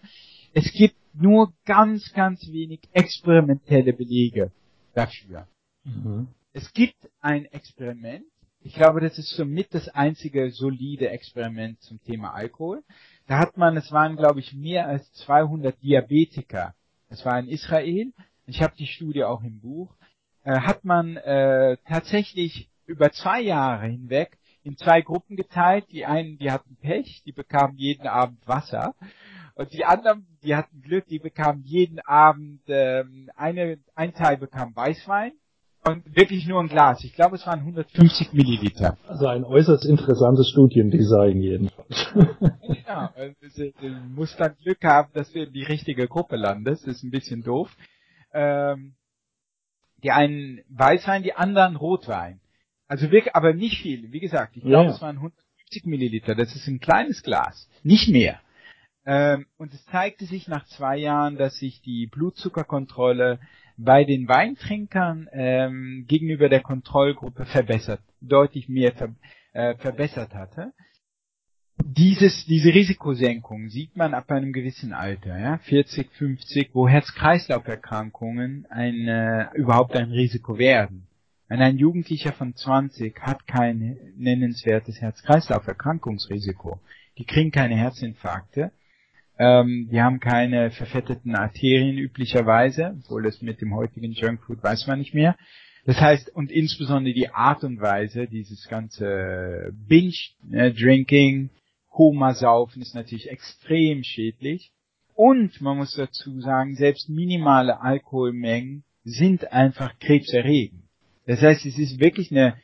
Es 0.53 0.71
gibt 0.71 0.95
nur 1.13 1.53
ganz, 1.65 2.11
ganz 2.13 2.45
wenig 2.47 2.81
experimentelle 2.91 3.93
Belege 3.93 4.51
dafür. 4.93 5.47
Mhm. 5.83 6.27
Es 6.55 6.71
gibt 6.71 6.95
ein 7.19 7.43
Experiment, 7.43 8.23
ich 8.61 8.75
glaube, 8.75 9.01
das 9.01 9.17
ist 9.17 9.35
somit 9.35 9.73
das 9.73 9.89
einzige 9.89 10.51
solide 10.51 11.09
Experiment 11.09 11.81
zum 11.81 12.01
Thema 12.01 12.33
Alkohol. 12.33 12.81
Da 13.27 13.39
hat 13.39 13.57
man, 13.57 13.75
es 13.75 13.91
waren, 13.91 14.15
glaube 14.15 14.39
ich, 14.39 14.53
mehr 14.53 14.87
als 14.87 15.11
200 15.25 15.75
Diabetiker. 15.83 16.73
Das 17.09 17.25
war 17.25 17.37
in 17.39 17.49
Israel. 17.49 18.13
Ich 18.45 18.61
habe 18.61 18.73
die 18.77 18.87
Studie 18.87 19.25
auch 19.25 19.43
im 19.43 19.59
Buch. 19.59 19.93
Äh, 20.45 20.61
hat 20.61 20.85
man 20.85 21.17
äh, 21.17 21.75
tatsächlich 21.89 22.69
über 22.85 23.11
zwei 23.11 23.41
Jahre 23.41 23.87
hinweg 23.87 24.37
in 24.63 24.77
zwei 24.77 25.01
Gruppen 25.01 25.35
geteilt. 25.35 25.91
Die 25.91 26.05
einen, 26.05 26.37
die 26.37 26.51
hatten 26.51 26.77
Pech, 26.77 27.21
die 27.25 27.33
bekamen 27.33 27.75
jeden 27.75 28.07
Abend 28.07 28.47
Wasser. 28.47 28.95
Und 29.55 29.73
die 29.73 29.83
anderen, 29.83 30.25
die 30.41 30.55
hatten 30.55 30.81
Glück, 30.81 31.05
die 31.07 31.19
bekamen 31.19 31.63
jeden 31.65 31.99
Abend, 31.99 32.61
ähm, 32.67 33.29
eine, 33.35 33.77
ein 33.93 34.13
Teil 34.13 34.37
bekam 34.37 34.73
Weißwein 34.73 35.33
und 35.85 36.15
wirklich 36.15 36.47
nur 36.47 36.59
ein 36.59 36.67
Glas. 36.67 37.03
Ich 37.03 37.13
glaube, 37.13 37.35
es 37.35 37.45
waren 37.45 37.59
150 37.59 38.33
Milliliter. 38.33 38.97
Also 39.07 39.27
ein 39.27 39.43
äußerst 39.43 39.85
interessantes 39.85 40.49
Studiendesign 40.49 41.41
jedenfalls. 41.41 42.13
ja, 42.87 43.13
also, 43.15 43.71
du 43.79 43.89
musst 44.15 44.39
dann 44.39 44.55
Glück 44.63 44.83
haben, 44.83 45.11
dass 45.13 45.31
du 45.31 45.43
in 45.43 45.53
die 45.53 45.63
richtige 45.63 46.07
Gruppe 46.07 46.35
landest. 46.35 46.87
Das 46.87 46.97
ist 46.97 47.03
ein 47.03 47.11
bisschen 47.11 47.43
doof. 47.43 47.69
Ähm, 48.33 48.95
die 50.03 50.11
einen 50.11 50.61
Weißwein, 50.69 51.23
die 51.23 51.33
anderen 51.33 51.75
Rotwein. 51.75 52.39
Also 52.87 53.11
wirklich, 53.11 53.35
aber 53.35 53.53
nicht 53.53 53.81
viel. 53.81 54.11
Wie 54.11 54.19
gesagt, 54.19 54.57
ich 54.57 54.63
glaube, 54.63 54.89
ja. 54.89 54.95
es 54.95 55.01
waren 55.01 55.17
150 55.17 55.85
Milliliter. 55.85 56.35
Das 56.35 56.55
ist 56.55 56.67
ein 56.67 56.79
kleines 56.79 57.23
Glas. 57.23 57.69
Nicht 57.83 58.09
mehr. 58.09 58.39
Ähm, 59.05 59.45
und 59.57 59.73
es 59.73 59.85
zeigte 59.85 60.25
sich 60.25 60.47
nach 60.47 60.65
zwei 60.65 60.97
Jahren, 60.97 61.37
dass 61.37 61.57
sich 61.57 61.81
die 61.81 62.07
Blutzuckerkontrolle 62.07 63.39
bei 63.77 64.03
den 64.03 64.27
Weintrinkern 64.27 65.27
ähm, 65.31 66.05
gegenüber 66.07 66.49
der 66.49 66.61
Kontrollgruppe 66.61 67.45
verbessert, 67.45 68.01
deutlich 68.21 68.69
mehr 68.69 68.93
ver, 68.93 69.15
äh, 69.53 69.75
verbessert 69.75 70.33
hatte. 70.33 70.73
Dieses, 71.83 72.45
diese 72.45 72.73
Risikosenkung 72.73 73.69
sieht 73.69 73.97
man 73.97 74.13
ab 74.13 74.31
einem 74.31 74.53
gewissen 74.53 74.93
Alter, 74.93 75.37
ja, 75.37 75.57
40, 75.57 76.09
50, 76.11 76.69
wo 76.73 76.87
Herz-Kreislauf-Erkrankungen 76.87 78.65
ein, 78.69 79.07
äh, 79.07 79.47
überhaupt 79.55 79.95
ein 79.95 80.11
Risiko 80.11 80.57
werden. 80.57 81.07
Wenn 81.47 81.61
ein 81.61 81.77
Jugendlicher 81.77 82.31
von 82.31 82.55
20 82.55 83.21
hat 83.21 83.45
kein 83.45 83.97
nennenswertes 84.17 85.01
Herz-Kreislauf-Erkrankungsrisiko, 85.01 86.79
die 87.17 87.25
kriegen 87.25 87.51
keine 87.51 87.75
Herzinfarkte, 87.75 88.71
ähm, 89.37 89.89
die 89.91 90.01
haben 90.01 90.19
keine 90.19 90.71
verfetteten 90.71 91.35
Arterien 91.35 91.97
üblicherweise, 91.97 92.95
obwohl 93.03 93.25
es 93.25 93.41
mit 93.41 93.61
dem 93.61 93.75
heutigen 93.75 94.11
Junkfood 94.11 94.63
weiß 94.63 94.87
man 94.87 94.99
nicht 94.99 95.13
mehr. 95.13 95.35
Das 95.85 95.99
heißt, 96.01 96.33
und 96.35 96.51
insbesondere 96.51 97.13
die 97.13 97.29
Art 97.29 97.63
und 97.63 97.79
Weise, 97.79 98.27
dieses 98.27 98.67
ganze 98.67 99.71
Binge-Drinking, 99.87 101.51
Koma-Saufen 101.89 102.81
ist 102.81 102.95
natürlich 102.95 103.29
extrem 103.29 104.03
schädlich. 104.03 104.71
Und 105.13 105.61
man 105.61 105.77
muss 105.77 105.93
dazu 105.95 106.41
sagen, 106.41 106.75
selbst 106.75 107.07
minimale 107.07 107.79
Alkoholmengen 107.79 108.83
sind 109.03 109.53
einfach 109.53 109.97
krebserregend. 109.99 110.83
Das 111.27 111.41
heißt, 111.41 111.65
es 111.65 111.77
ist 111.77 111.99
wirklich 111.99 112.31
eine 112.31 112.57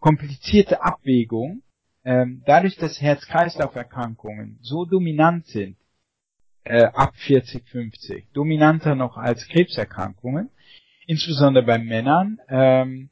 komplizierte 0.00 0.82
Abwägung. 0.82 1.62
Ähm, 2.04 2.42
dadurch, 2.46 2.76
dass 2.76 3.00
Herz-Kreislauf-Erkrankungen 3.00 4.58
so 4.62 4.84
dominant 4.84 5.46
sind, 5.46 5.76
äh, 6.64 6.84
ab 6.84 7.12
40, 7.16 7.68
50. 7.68 8.32
Dominanter 8.32 8.94
noch 8.94 9.16
als 9.16 9.46
Krebserkrankungen. 9.48 10.50
Insbesondere 11.06 11.64
bei 11.64 11.78
Männern 11.78 12.38
ähm, 12.48 13.10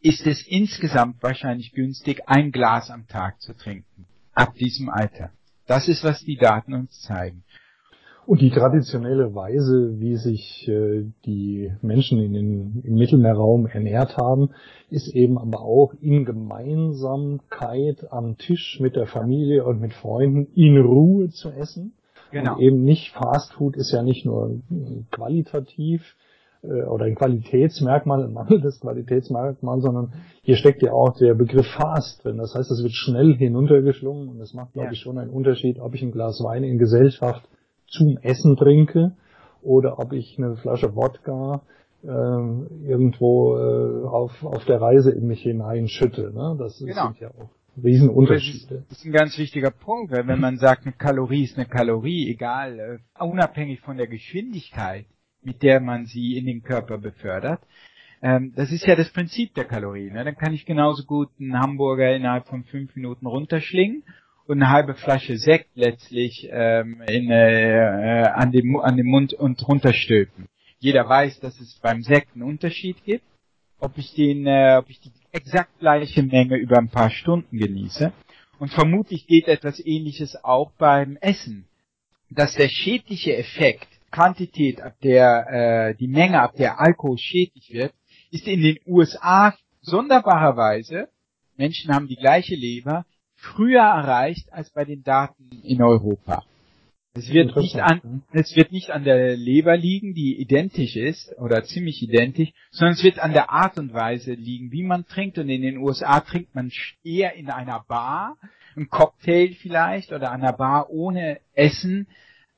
ist 0.00 0.26
es 0.26 0.46
insgesamt 0.46 1.22
wahrscheinlich 1.22 1.72
günstig, 1.72 2.22
ein 2.26 2.52
Glas 2.52 2.90
am 2.90 3.06
Tag 3.06 3.40
zu 3.40 3.54
trinken. 3.54 4.06
Ab 4.32 4.54
diesem 4.54 4.88
Alter. 4.88 5.30
Das 5.66 5.88
ist, 5.88 6.04
was 6.04 6.24
die 6.24 6.36
Daten 6.36 6.74
uns 6.74 7.00
zeigen. 7.00 7.44
Und 8.26 8.40
die 8.40 8.50
traditionelle 8.50 9.34
Weise, 9.34 10.00
wie 10.00 10.16
sich 10.16 10.66
äh, 10.66 11.04
die 11.26 11.70
Menschen 11.82 12.18
in 12.20 12.32
den, 12.32 12.82
im 12.82 12.94
Mittelmeerraum 12.94 13.66
ernährt 13.66 14.16
haben, 14.16 14.50
ist 14.88 15.08
eben 15.08 15.36
aber 15.36 15.60
auch 15.60 15.92
in 16.00 16.24
Gemeinsamkeit 16.24 18.10
am 18.10 18.38
Tisch 18.38 18.78
mit 18.80 18.96
der 18.96 19.06
Familie 19.06 19.64
und 19.64 19.80
mit 19.80 19.92
Freunden 19.92 20.46
in 20.54 20.78
Ruhe 20.78 21.28
zu 21.30 21.50
essen. 21.50 21.92
Genau. 22.34 22.56
Und 22.56 22.60
eben 22.60 22.82
nicht 22.82 23.12
Fast 23.12 23.52
Food 23.52 23.76
ist 23.76 23.92
ja 23.92 24.02
nicht 24.02 24.26
nur 24.26 24.60
qualitativ 25.12 26.16
äh, 26.64 26.82
oder 26.82 27.04
ein 27.04 27.14
Qualitätsmerkmal, 27.14 28.24
ein 28.24 28.32
mangelndes 28.32 28.80
Qualitätsmerkmal, 28.80 29.80
sondern 29.80 30.12
hier 30.42 30.56
steckt 30.56 30.82
ja 30.82 30.92
auch 30.92 31.16
der 31.16 31.34
Begriff 31.34 31.66
Fast 31.78 32.24
drin. 32.24 32.38
Das 32.38 32.56
heißt, 32.56 32.72
es 32.72 32.82
wird 32.82 32.92
schnell 32.92 33.36
hinuntergeschlungen 33.36 34.28
und 34.28 34.40
es 34.40 34.52
macht, 34.52 34.72
glaube 34.72 34.86
ja. 34.86 34.92
ich, 34.92 34.98
schon 34.98 35.16
einen 35.16 35.30
Unterschied, 35.30 35.78
ob 35.78 35.94
ich 35.94 36.02
ein 36.02 36.10
Glas 36.10 36.42
Wein 36.42 36.64
in 36.64 36.76
Gesellschaft 36.76 37.48
zum 37.86 38.18
Essen 38.20 38.56
trinke 38.56 39.12
oder 39.62 40.00
ob 40.00 40.12
ich 40.12 40.36
eine 40.36 40.56
Flasche 40.56 40.96
Wodka 40.96 41.62
äh, 42.02 42.08
irgendwo 42.08 43.56
äh, 43.56 44.06
auf, 44.08 44.44
auf 44.44 44.64
der 44.64 44.80
Reise 44.80 45.12
in 45.12 45.28
mich 45.28 45.42
hineinschütte. 45.42 46.32
Ne? 46.34 46.56
Das 46.58 46.80
genau. 46.80 47.06
sind 47.06 47.20
ja 47.20 47.28
auch 47.28 47.48
Riesenunterschiede. 47.82 48.84
Das 48.88 48.98
ist 48.98 49.04
ein 49.04 49.12
ganz 49.12 49.36
wichtiger 49.38 49.70
Punkt, 49.70 50.12
weil 50.12 50.26
wenn 50.26 50.40
man 50.40 50.58
sagt, 50.58 50.86
eine 50.86 50.94
Kalorie 50.94 51.44
ist 51.44 51.56
eine 51.56 51.66
Kalorie, 51.66 52.30
egal, 52.30 52.78
äh, 52.78 53.22
unabhängig 53.22 53.80
von 53.80 53.96
der 53.96 54.06
Geschwindigkeit, 54.06 55.06
mit 55.42 55.62
der 55.62 55.80
man 55.80 56.06
sie 56.06 56.36
in 56.36 56.46
den 56.46 56.62
Körper 56.62 56.98
befördert, 56.98 57.60
ähm, 58.22 58.52
das 58.56 58.72
ist 58.72 58.86
ja 58.86 58.96
das 58.96 59.10
Prinzip 59.12 59.54
der 59.54 59.64
Kalorie. 59.64 60.10
Ne? 60.10 60.24
Dann 60.24 60.36
kann 60.36 60.54
ich 60.54 60.64
genauso 60.64 61.04
gut 61.04 61.28
einen 61.38 61.58
Hamburger 61.58 62.14
innerhalb 62.14 62.46
von 62.46 62.64
fünf 62.64 62.94
Minuten 62.96 63.26
runterschlingen 63.26 64.04
und 64.46 64.62
eine 64.62 64.70
halbe 64.70 64.94
Flasche 64.94 65.36
Sekt 65.36 65.70
letztlich 65.74 66.48
ähm, 66.50 67.02
in, 67.08 67.30
äh, 67.30 68.22
äh, 68.22 68.26
an, 68.28 68.52
dem, 68.52 68.76
an 68.76 68.96
dem 68.96 69.06
Mund 69.06 69.34
und 69.34 69.66
runterstülpen. 69.66 70.46
Jeder 70.78 71.08
weiß, 71.08 71.40
dass 71.40 71.60
es 71.60 71.78
beim 71.82 72.02
Sekt 72.02 72.34
einen 72.34 72.44
Unterschied 72.44 73.02
gibt, 73.04 73.24
ob 73.78 73.96
ich 73.98 74.14
den, 74.14 74.46
äh, 74.46 74.76
ob 74.78 74.88
ich 74.90 75.00
die 75.00 75.10
exakt 75.34 75.78
gleiche 75.80 76.22
Menge 76.22 76.56
über 76.56 76.78
ein 76.78 76.88
paar 76.88 77.10
Stunden 77.10 77.58
genieße. 77.58 78.12
Und 78.58 78.72
vermutlich 78.72 79.26
geht 79.26 79.48
etwas 79.48 79.84
ähnliches 79.84 80.42
auch 80.44 80.70
beim 80.78 81.16
Essen. 81.20 81.66
Dass 82.30 82.54
der 82.54 82.68
schädliche 82.68 83.36
Effekt, 83.36 83.88
Quantität, 84.10 84.80
ab 84.80 84.94
der, 85.02 85.90
äh, 85.90 85.94
die 85.96 86.06
Menge, 86.06 86.40
ab 86.40 86.54
der 86.56 86.80
Alkohol 86.80 87.18
schädlich 87.18 87.72
wird, 87.72 87.92
ist 88.30 88.46
in 88.46 88.62
den 88.62 88.78
USA 88.86 89.54
sonderbarerweise, 89.82 91.08
Menschen 91.56 91.92
haben 91.92 92.08
die 92.08 92.16
gleiche 92.16 92.54
Leber, 92.54 93.04
früher 93.34 93.82
erreicht 93.82 94.52
als 94.52 94.70
bei 94.70 94.84
den 94.84 95.02
Daten 95.02 95.50
in 95.62 95.82
Europa. 95.82 96.44
Es 97.16 97.32
wird 97.32 97.54
nicht 97.54 97.76
an, 97.76 98.24
es 98.32 98.56
wird 98.56 98.72
nicht 98.72 98.90
an 98.90 99.04
der 99.04 99.36
Leber 99.36 99.76
liegen, 99.76 100.14
die 100.14 100.40
identisch 100.40 100.96
ist 100.96 101.32
oder 101.38 101.62
ziemlich 101.62 102.02
identisch, 102.02 102.52
sondern 102.72 102.94
es 102.94 103.04
wird 103.04 103.20
an 103.20 103.32
der 103.32 103.50
Art 103.50 103.78
und 103.78 103.94
Weise 103.94 104.32
liegen, 104.32 104.72
wie 104.72 104.82
man 104.82 105.06
trinkt. 105.06 105.38
Und 105.38 105.48
in 105.48 105.62
den 105.62 105.78
USA 105.78 106.18
trinkt 106.18 106.56
man 106.56 106.72
eher 107.04 107.34
in 107.34 107.50
einer 107.50 107.84
Bar, 107.86 108.36
ein 108.76 108.88
Cocktail 108.88 109.54
vielleicht 109.54 110.12
oder 110.12 110.32
an 110.32 110.42
einer 110.42 110.54
Bar 110.54 110.90
ohne 110.90 111.38
Essen, 111.52 112.08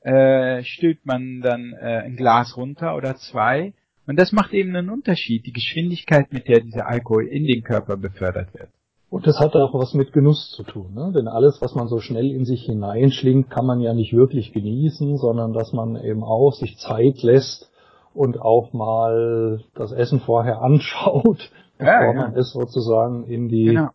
äh, 0.01 0.63
stülpt 0.63 1.05
man 1.05 1.41
dann 1.41 1.73
äh, 1.73 2.01
ein 2.05 2.15
Glas 2.15 2.57
runter 2.57 2.95
oder 2.95 3.15
zwei. 3.15 3.73
Und 4.07 4.17
das 4.17 4.31
macht 4.31 4.53
eben 4.53 4.75
einen 4.75 4.89
Unterschied, 4.89 5.45
die 5.45 5.53
Geschwindigkeit, 5.53 6.33
mit 6.33 6.47
der 6.47 6.61
dieser 6.61 6.87
Alkohol 6.87 7.27
in 7.27 7.45
den 7.45 7.61
Körper 7.61 7.95
befördert 7.95 8.55
wird. 8.55 8.69
Und 9.09 9.25
das 9.25 9.39
hat 9.39 9.55
auch 9.55 9.73
was 9.73 9.93
mit 9.93 10.11
Genuss 10.11 10.51
zu 10.51 10.63
tun, 10.63 10.93
ne? 10.93 11.13
denn 11.15 11.29
alles, 11.29 11.61
was 11.61 11.75
man 11.75 11.87
so 11.87 11.99
schnell 11.99 12.29
in 12.29 12.43
sich 12.43 12.65
hineinschlingt, 12.65 13.49
kann 13.49 13.65
man 13.65 13.79
ja 13.79 13.93
nicht 13.93 14.13
wirklich 14.13 14.51
genießen, 14.51 15.17
sondern 15.17 15.53
dass 15.53 15.71
man 15.71 15.95
eben 15.95 16.23
auch 16.25 16.51
sich 16.51 16.77
Zeit 16.77 17.23
lässt 17.23 17.71
und 18.13 18.41
auch 18.41 18.73
mal 18.73 19.61
das 19.75 19.93
Essen 19.93 20.19
vorher 20.19 20.61
anschaut, 20.61 21.51
ja, 21.79 21.99
bevor 21.99 22.15
ja. 22.15 22.21
man 22.21 22.35
es 22.35 22.51
sozusagen 22.51 23.23
in 23.25 23.47
die 23.47 23.65
genau. 23.65 23.89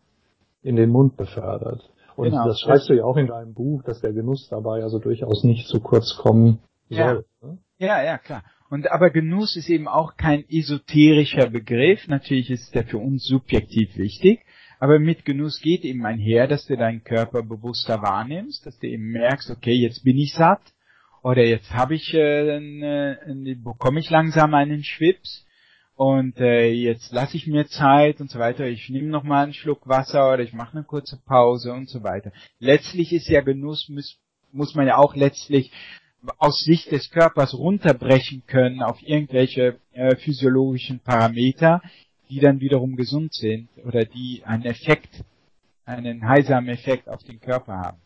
in 0.62 0.76
den 0.76 0.88
Mund 0.88 1.16
befördert. 1.19 1.90
Und 2.16 2.31
genau. 2.31 2.47
das 2.47 2.61
schreibst 2.61 2.88
du 2.88 2.95
ja 2.95 3.04
auch 3.04 3.16
in 3.16 3.26
deinem 3.26 3.52
Buch, 3.52 3.83
dass 3.83 4.00
der 4.00 4.12
Genuss 4.12 4.49
dabei 4.49 4.83
also 4.83 4.99
durchaus 4.99 5.45
nicht 5.45 5.69
zu 5.69 5.81
kurz 5.81 6.16
kommen 6.16 6.61
ja. 6.88 7.14
soll. 7.14 7.25
Ne? 7.42 7.59
Ja, 7.78 8.02
ja, 8.02 8.16
klar. 8.16 8.45
Und 8.71 8.90
aber 8.90 9.11
Genuss 9.11 9.57
ist 9.57 9.69
eben 9.69 9.88
auch 9.88 10.16
kein 10.16 10.45
esoterischer 10.49 11.50
Begriff. 11.50 12.09
Natürlich 12.09 12.49
ist 12.50 12.75
der 12.75 12.85
für 12.85 12.97
uns 12.97 13.25
subjektiv 13.25 13.99
wichtig. 13.99 14.40
Aber 14.82 14.98
mit 14.98 15.24
Genuss 15.24 15.60
geht 15.60 15.84
eben 15.84 16.04
einher, 16.04 16.48
dass 16.48 16.66
du 16.66 16.76
deinen 16.76 17.04
Körper 17.04 17.44
bewusster 17.44 18.02
wahrnimmst, 18.02 18.66
dass 18.66 18.80
du 18.80 18.88
eben 18.88 19.12
merkst, 19.12 19.48
okay, 19.48 19.74
jetzt 19.74 20.02
bin 20.02 20.18
ich 20.18 20.34
satt 20.34 20.60
oder 21.22 21.44
jetzt 21.44 21.70
habe 21.70 21.94
ich, 21.94 22.12
äh, 22.12 22.56
äh, 22.56 23.54
bekomme 23.62 24.00
ich 24.00 24.10
langsam 24.10 24.54
einen 24.54 24.82
Schwips 24.82 25.46
und 25.94 26.36
äh, 26.40 26.72
jetzt 26.72 27.12
lasse 27.12 27.36
ich 27.36 27.46
mir 27.46 27.68
Zeit 27.68 28.20
und 28.20 28.28
so 28.28 28.40
weiter. 28.40 28.66
Ich 28.66 28.90
nehme 28.90 29.06
noch 29.06 29.22
mal 29.22 29.44
einen 29.44 29.54
Schluck 29.54 29.86
Wasser 29.86 30.32
oder 30.32 30.42
ich 30.42 30.52
mache 30.52 30.76
eine 30.76 30.84
kurze 30.84 31.16
Pause 31.26 31.72
und 31.72 31.88
so 31.88 32.02
weiter. 32.02 32.32
Letztlich 32.58 33.12
ist 33.12 33.28
ja 33.28 33.40
Genuss 33.40 33.88
muss, 33.88 34.18
muss 34.50 34.74
man 34.74 34.88
ja 34.88 34.96
auch 34.96 35.14
letztlich 35.14 35.70
aus 36.38 36.58
Sicht 36.58 36.90
des 36.90 37.08
Körpers 37.10 37.54
runterbrechen 37.54 38.42
können 38.48 38.82
auf 38.82 39.00
irgendwelche 39.00 39.78
äh, 39.92 40.16
physiologischen 40.16 40.98
Parameter, 40.98 41.80
die 42.32 42.40
dann 42.40 42.60
wiederum 42.60 42.96
gesund 42.96 43.34
sind 43.34 43.68
oder 43.86 44.06
die 44.06 44.42
einen 44.46 44.64
Effekt, 44.64 45.22
einen 45.84 46.26
heilsamen 46.26 46.70
Effekt 46.70 47.08
auf 47.08 47.22
den 47.24 47.40
Körper 47.40 47.74
haben. 47.74 47.98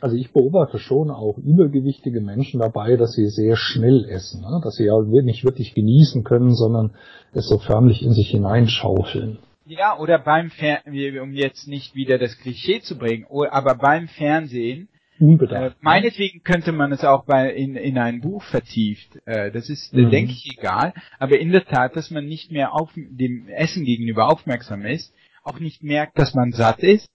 Also 0.00 0.16
ich 0.16 0.32
beobachte 0.32 0.78
schon 0.78 1.10
auch 1.10 1.36
übergewichtige 1.36 2.22
Menschen 2.22 2.60
dabei, 2.60 2.96
dass 2.96 3.12
sie 3.12 3.28
sehr 3.28 3.56
schnell 3.56 4.06
essen, 4.08 4.40
ne? 4.40 4.60
dass 4.62 4.76
sie 4.76 4.86
ja 4.86 4.98
nicht 5.00 5.44
wirklich 5.44 5.74
genießen 5.74 6.24
können, 6.24 6.54
sondern 6.54 6.94
es 7.32 7.46
so 7.46 7.58
förmlich 7.58 8.02
in 8.02 8.12
sich 8.12 8.30
hineinschaufeln. 8.30 9.38
Ja, 9.66 9.98
oder 9.98 10.18
beim 10.18 10.50
Fernsehen, 10.50 11.20
um 11.20 11.32
jetzt 11.32 11.68
nicht 11.68 11.94
wieder 11.94 12.18
das 12.18 12.38
Klischee 12.38 12.80
zu 12.80 12.96
bringen, 12.96 13.26
aber 13.50 13.74
beim 13.74 14.08
Fernsehen 14.08 14.88
Unbedacht. 15.18 15.72
Äh, 15.72 15.76
meinetwegen 15.80 16.42
könnte 16.42 16.72
man 16.72 16.92
es 16.92 17.04
auch 17.04 17.24
bei 17.24 17.52
in, 17.52 17.76
in 17.76 17.98
ein 17.98 18.20
Buch 18.20 18.42
vertieft. 18.42 19.20
Äh, 19.26 19.52
das 19.52 19.68
ist, 19.68 19.92
mhm. 19.92 20.10
denke 20.10 20.32
ich, 20.32 20.56
egal. 20.58 20.92
Aber 21.18 21.38
in 21.38 21.52
der 21.52 21.64
Tat, 21.64 21.96
dass 21.96 22.10
man 22.10 22.26
nicht 22.26 22.50
mehr 22.50 22.74
auf 22.74 22.90
dem 22.94 23.48
Essen 23.48 23.84
gegenüber 23.84 24.28
aufmerksam 24.28 24.84
ist, 24.84 25.14
auch 25.42 25.60
nicht 25.60 25.82
merkt, 25.82 26.18
dass 26.18 26.34
man 26.34 26.52
satt 26.52 26.80
ist. 26.80 27.08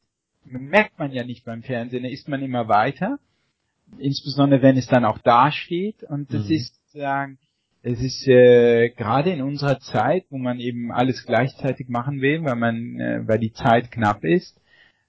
Merkt 0.45 0.97
man 0.97 1.11
ja 1.11 1.23
nicht 1.23 1.45
beim 1.45 1.63
Fernsehen, 1.63 2.03
da 2.03 2.09
isst 2.09 2.29
man 2.29 2.41
immer 2.41 2.67
weiter. 2.67 3.19
Insbesondere 3.97 4.61
wenn 4.61 4.77
es 4.77 4.87
dann 4.87 5.05
auch 5.05 5.19
dasteht. 5.19 6.03
Und 6.03 6.33
das 6.33 6.47
mhm. 6.47 6.55
ist 6.55 6.91
sagen, 6.91 7.37
es 7.81 8.01
ist 8.01 8.27
äh, 8.27 8.89
gerade 8.89 9.31
in 9.31 9.41
unserer 9.41 9.79
Zeit, 9.79 10.25
wo 10.29 10.37
man 10.37 10.59
eben 10.59 10.91
alles 10.91 11.25
gleichzeitig 11.25 11.87
machen 11.87 12.21
will, 12.21 12.43
weil 12.43 12.55
man, 12.55 12.99
äh, 12.99 13.27
weil 13.27 13.39
die 13.39 13.53
Zeit 13.53 13.91
knapp 13.91 14.23
ist, 14.23 14.59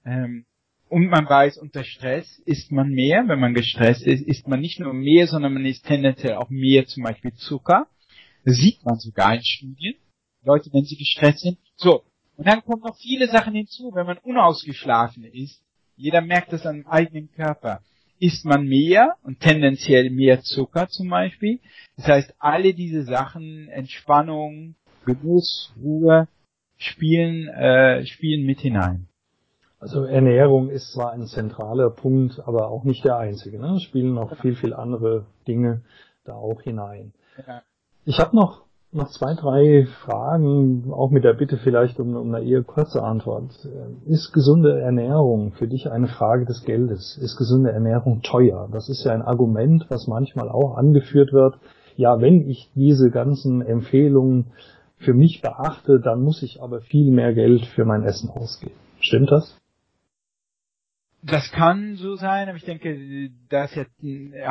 ähm, 0.05 0.45
und 0.91 1.07
man 1.07 1.29
weiß, 1.29 1.59
unter 1.59 1.85
Stress 1.85 2.41
isst 2.47 2.73
man 2.73 2.91
mehr. 2.91 3.23
Wenn 3.29 3.39
man 3.39 3.55
gestresst 3.55 4.03
ist, 4.03 4.27
isst 4.27 4.49
man 4.49 4.61
nicht 4.61 4.81
nur 4.81 4.93
mehr, 4.93 5.29
sondern 5.29 5.55
man 5.55 5.65
isst 5.65 5.87
tendenziell 5.87 6.35
auch 6.35 6.51
mehr 6.51 6.85
zum 6.87 7.05
Beispiel 7.05 7.33
Zucker. 7.35 7.87
Das 8.45 8.57
sieht 8.57 8.85
man 8.85 8.99
sogar 8.99 9.35
in 9.35 9.43
Studien. 9.43 9.95
Leute, 10.43 10.69
wenn 10.73 10.85
sie 10.85 10.97
gestresst 10.97 11.41
sind. 11.41 11.59
So. 11.77 12.03
Und 12.37 12.49
dann 12.49 12.65
kommen 12.65 12.83
noch 12.83 12.97
viele 12.97 13.29
Sachen 13.29 13.55
hinzu, 13.55 13.93
wenn 13.95 14.07
man 14.07 14.19
unausgeschlafen 14.19 15.25
ist. 15.25 15.63
Jeder 15.95 16.23
merkt 16.23 16.53
das 16.53 16.67
am 16.67 16.85
eigenen 16.87 17.31
Körper. 17.31 17.83
Isst 18.19 18.45
man 18.45 18.67
mehr 18.67 19.15
und 19.23 19.39
tendenziell 19.39 20.11
mehr 20.11 20.41
Zucker 20.41 20.89
zum 20.89 21.09
Beispiel. 21.09 21.61
Das 21.97 22.07
heißt, 22.07 22.35
alle 22.39 22.75
diese 22.75 23.05
Sachen, 23.05 23.69
Entspannung, 23.69 24.75
Genuss, 25.07 25.73
Ruhe, 25.81 26.27
spielen, 26.79 27.47
äh, 27.49 28.05
spielen 28.07 28.45
mit 28.45 28.61
hinein. 28.61 29.10
Also 29.81 30.05
Ernährung 30.05 30.69
ist 30.69 30.93
zwar 30.93 31.13
ein 31.13 31.27
zentraler 31.27 31.89
Punkt, 31.89 32.43
aber 32.47 32.69
auch 32.69 32.85
nicht 32.85 33.03
der 33.05 33.17
einzige. 33.17 33.59
Ne? 33.59 33.77
Es 33.77 33.83
spielen 33.83 34.13
noch 34.13 34.37
viel, 34.37 34.55
viel 34.55 34.75
andere 34.75 35.25
Dinge 35.49 35.81
da 36.25 36.35
auch 36.35 36.61
hinein. 36.61 37.15
Ja. 37.47 37.63
Ich 38.05 38.21
habe 38.21 38.37
noch, 38.37 38.67
noch 38.93 39.09
zwei, 39.09 39.33
drei 39.33 39.87
Fragen, 40.05 40.93
auch 40.93 41.11
mit 41.11 41.25
der 41.25 41.33
Bitte 41.33 41.57
vielleicht 41.57 41.99
um, 41.99 42.15
um 42.15 42.35
eine 42.35 42.45
eher 42.45 42.63
kurze 42.63 43.03
Antwort. 43.03 43.67
Ist 44.05 44.33
gesunde 44.33 44.79
Ernährung 44.79 45.53
für 45.53 45.67
dich 45.67 45.91
eine 45.91 46.09
Frage 46.09 46.45
des 46.45 46.65
Geldes? 46.65 47.17
Ist 47.17 47.39
gesunde 47.39 47.73
Ernährung 47.73 48.21
teuer? 48.21 48.69
Das 48.71 48.91
ist 48.91 49.05
ja 49.05 49.13
ein 49.13 49.23
Argument, 49.23 49.87
was 49.89 50.07
manchmal 50.07 50.51
auch 50.51 50.77
angeführt 50.77 51.33
wird. 51.33 51.55
Ja, 51.97 52.21
wenn 52.21 52.49
ich 52.51 52.71
diese 52.75 53.11
ganzen 53.11 53.63
Empfehlungen 53.63 54.53
für 54.99 55.15
mich 55.15 55.41
beachte, 55.41 56.01
dann 56.01 56.23
muss 56.23 56.43
ich 56.43 56.63
aber 56.63 56.83
viel 56.83 57.11
mehr 57.11 57.33
Geld 57.33 57.65
für 57.65 57.87
mein 57.87 58.03
Essen 58.03 58.29
ausgeben. 58.29 58.75
Stimmt 59.01 59.31
das? 59.31 59.60
Das 61.23 61.53
kann 61.53 61.97
so 61.97 62.17
sein, 62.17 62.49
aber 62.49 62.57
ich 62.57 62.65
denke, 62.65 63.31
da 63.51 63.65
es 63.65 63.75
ja 63.75 63.85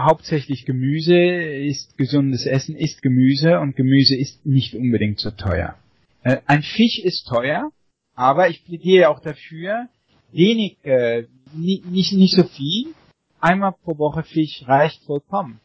hauptsächlich 0.05 0.65
Gemüse 0.65 1.17
ist, 1.17 1.97
gesundes 1.97 2.45
Essen 2.45 2.75
ist 2.75 3.01
Gemüse 3.01 3.59
und 3.59 3.75
Gemüse 3.75 4.15
ist 4.15 4.45
nicht 4.45 4.75
unbedingt 4.75 5.19
so 5.19 5.31
teuer. 5.31 5.75
Äh, 6.23 6.37
ein 6.45 6.61
Fisch 6.61 6.99
ist 6.99 7.27
teuer, 7.27 7.71
aber 8.13 8.49
ich 8.49 8.63
plädiere 8.65 9.09
auch 9.09 9.19
dafür, 9.19 9.87
wenig, 10.31 10.77
äh, 10.83 11.23
nicht, 11.53 12.13
nicht 12.13 12.35
so 12.35 12.43
viel, 12.43 12.93
einmal 13.39 13.73
pro 13.83 13.97
Woche 13.97 14.23
Fisch 14.23 14.63
reicht 14.67 15.03
vollkommen. 15.05 15.59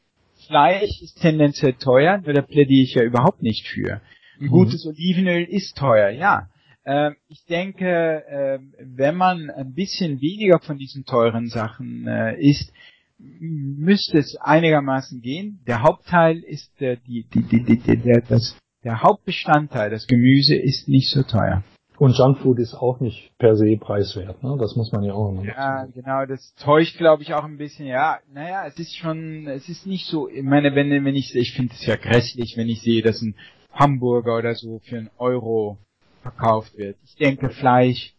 Fleisch 0.46 1.02
ist 1.02 1.20
tendenziell 1.20 1.74
teuer, 1.74 2.18
da 2.18 2.42
plädiere 2.42 2.82
ich 2.82 2.94
ja 2.94 3.02
überhaupt 3.02 3.42
nicht 3.42 3.66
für. 3.66 4.00
Ein 4.40 4.46
mhm. 4.46 4.48
gutes 4.48 4.86
Olivenöl 4.86 5.44
ist 5.44 5.76
teuer, 5.76 6.10
ja. 6.10 6.48
Ähm, 6.86 7.16
ich 7.28 7.44
denke, 7.46 8.24
äh, 8.26 8.58
wenn 8.78 9.16
man 9.16 9.50
ein 9.50 9.74
bisschen 9.74 10.20
weniger 10.20 10.60
von 10.60 10.76
diesen 10.76 11.04
teuren 11.04 11.48
Sachen 11.48 12.06
äh, 12.06 12.38
isst, 12.40 12.72
müsste 13.18 14.18
es 14.18 14.36
einigermaßen 14.40 15.20
gehen. 15.20 15.60
Der 15.66 15.82
Hauptteil 15.82 16.38
ist 16.38 16.80
äh, 16.82 16.98
die, 17.06 17.26
die, 17.32 17.42
die, 17.42 17.64
die, 17.64 17.96
der, 17.96 18.20
das, 18.22 18.58
der 18.82 19.02
Hauptbestandteil, 19.02 19.90
das 19.90 20.06
Gemüse 20.06 20.56
ist 20.56 20.88
nicht 20.88 21.10
so 21.10 21.22
teuer. 21.22 21.62
Und 21.96 22.18
Junkfood 22.18 22.58
ist 22.58 22.74
auch 22.74 22.98
nicht 22.98 23.30
per 23.38 23.54
se 23.54 23.76
preiswert, 23.78 24.42
ne? 24.42 24.56
Das 24.58 24.74
muss 24.74 24.90
man 24.90 25.04
ja 25.04 25.14
auch 25.14 25.30
immer 25.30 25.44
Ja, 25.44 25.86
genau, 25.86 26.26
das 26.26 26.52
täuscht, 26.56 26.98
glaube 26.98 27.22
ich, 27.22 27.34
auch 27.34 27.44
ein 27.44 27.56
bisschen. 27.56 27.86
Ja, 27.86 28.18
naja, 28.32 28.66
es 28.66 28.76
ist 28.78 28.96
schon, 28.96 29.46
es 29.46 29.68
ist 29.68 29.86
nicht 29.86 30.06
so, 30.06 30.28
ich 30.28 30.42
meine, 30.42 30.74
wenn, 30.74 30.90
wenn 30.90 31.14
ich, 31.14 31.34
ich 31.36 31.52
finde 31.52 31.72
es 31.72 31.86
ja 31.86 31.94
grässlich, 31.94 32.56
wenn 32.56 32.68
ich 32.68 32.82
sehe, 32.82 33.00
dass 33.00 33.22
ein 33.22 33.36
Hamburger 33.72 34.36
oder 34.36 34.54
so 34.54 34.80
für 34.80 34.98
einen 34.98 35.10
Euro 35.18 35.78
verkauft 36.24 36.76
wird. 36.76 36.96
Ich 37.04 37.16
denke, 37.16 37.50
Fleisch 37.50 38.14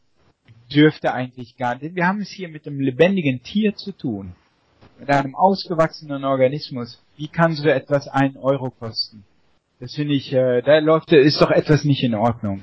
dürfte 0.73 1.11
eigentlich 1.13 1.57
gar 1.57 1.75
nicht. 1.75 1.95
Wir 1.95 2.07
haben 2.07 2.21
es 2.21 2.29
hier 2.29 2.49
mit 2.49 2.65
einem 2.67 2.79
lebendigen 2.79 3.41
Tier 3.43 3.75
zu 3.75 3.91
tun. 3.91 4.33
Mit 4.99 5.09
einem 5.09 5.35
ausgewachsenen 5.35 6.23
Organismus. 6.23 7.01
Wie 7.17 7.27
kann 7.27 7.53
so 7.53 7.67
etwas 7.67 8.07
ein 8.07 8.37
Euro 8.37 8.69
kosten? 8.69 9.25
Das 9.79 9.93
finde 9.93 10.13
ich, 10.13 10.31
äh, 10.31 10.61
da 10.61 10.77
läuft, 10.79 11.11
ist 11.11 11.41
doch 11.41 11.51
etwas 11.51 11.83
nicht 11.83 12.03
in 12.03 12.15
Ordnung. 12.15 12.61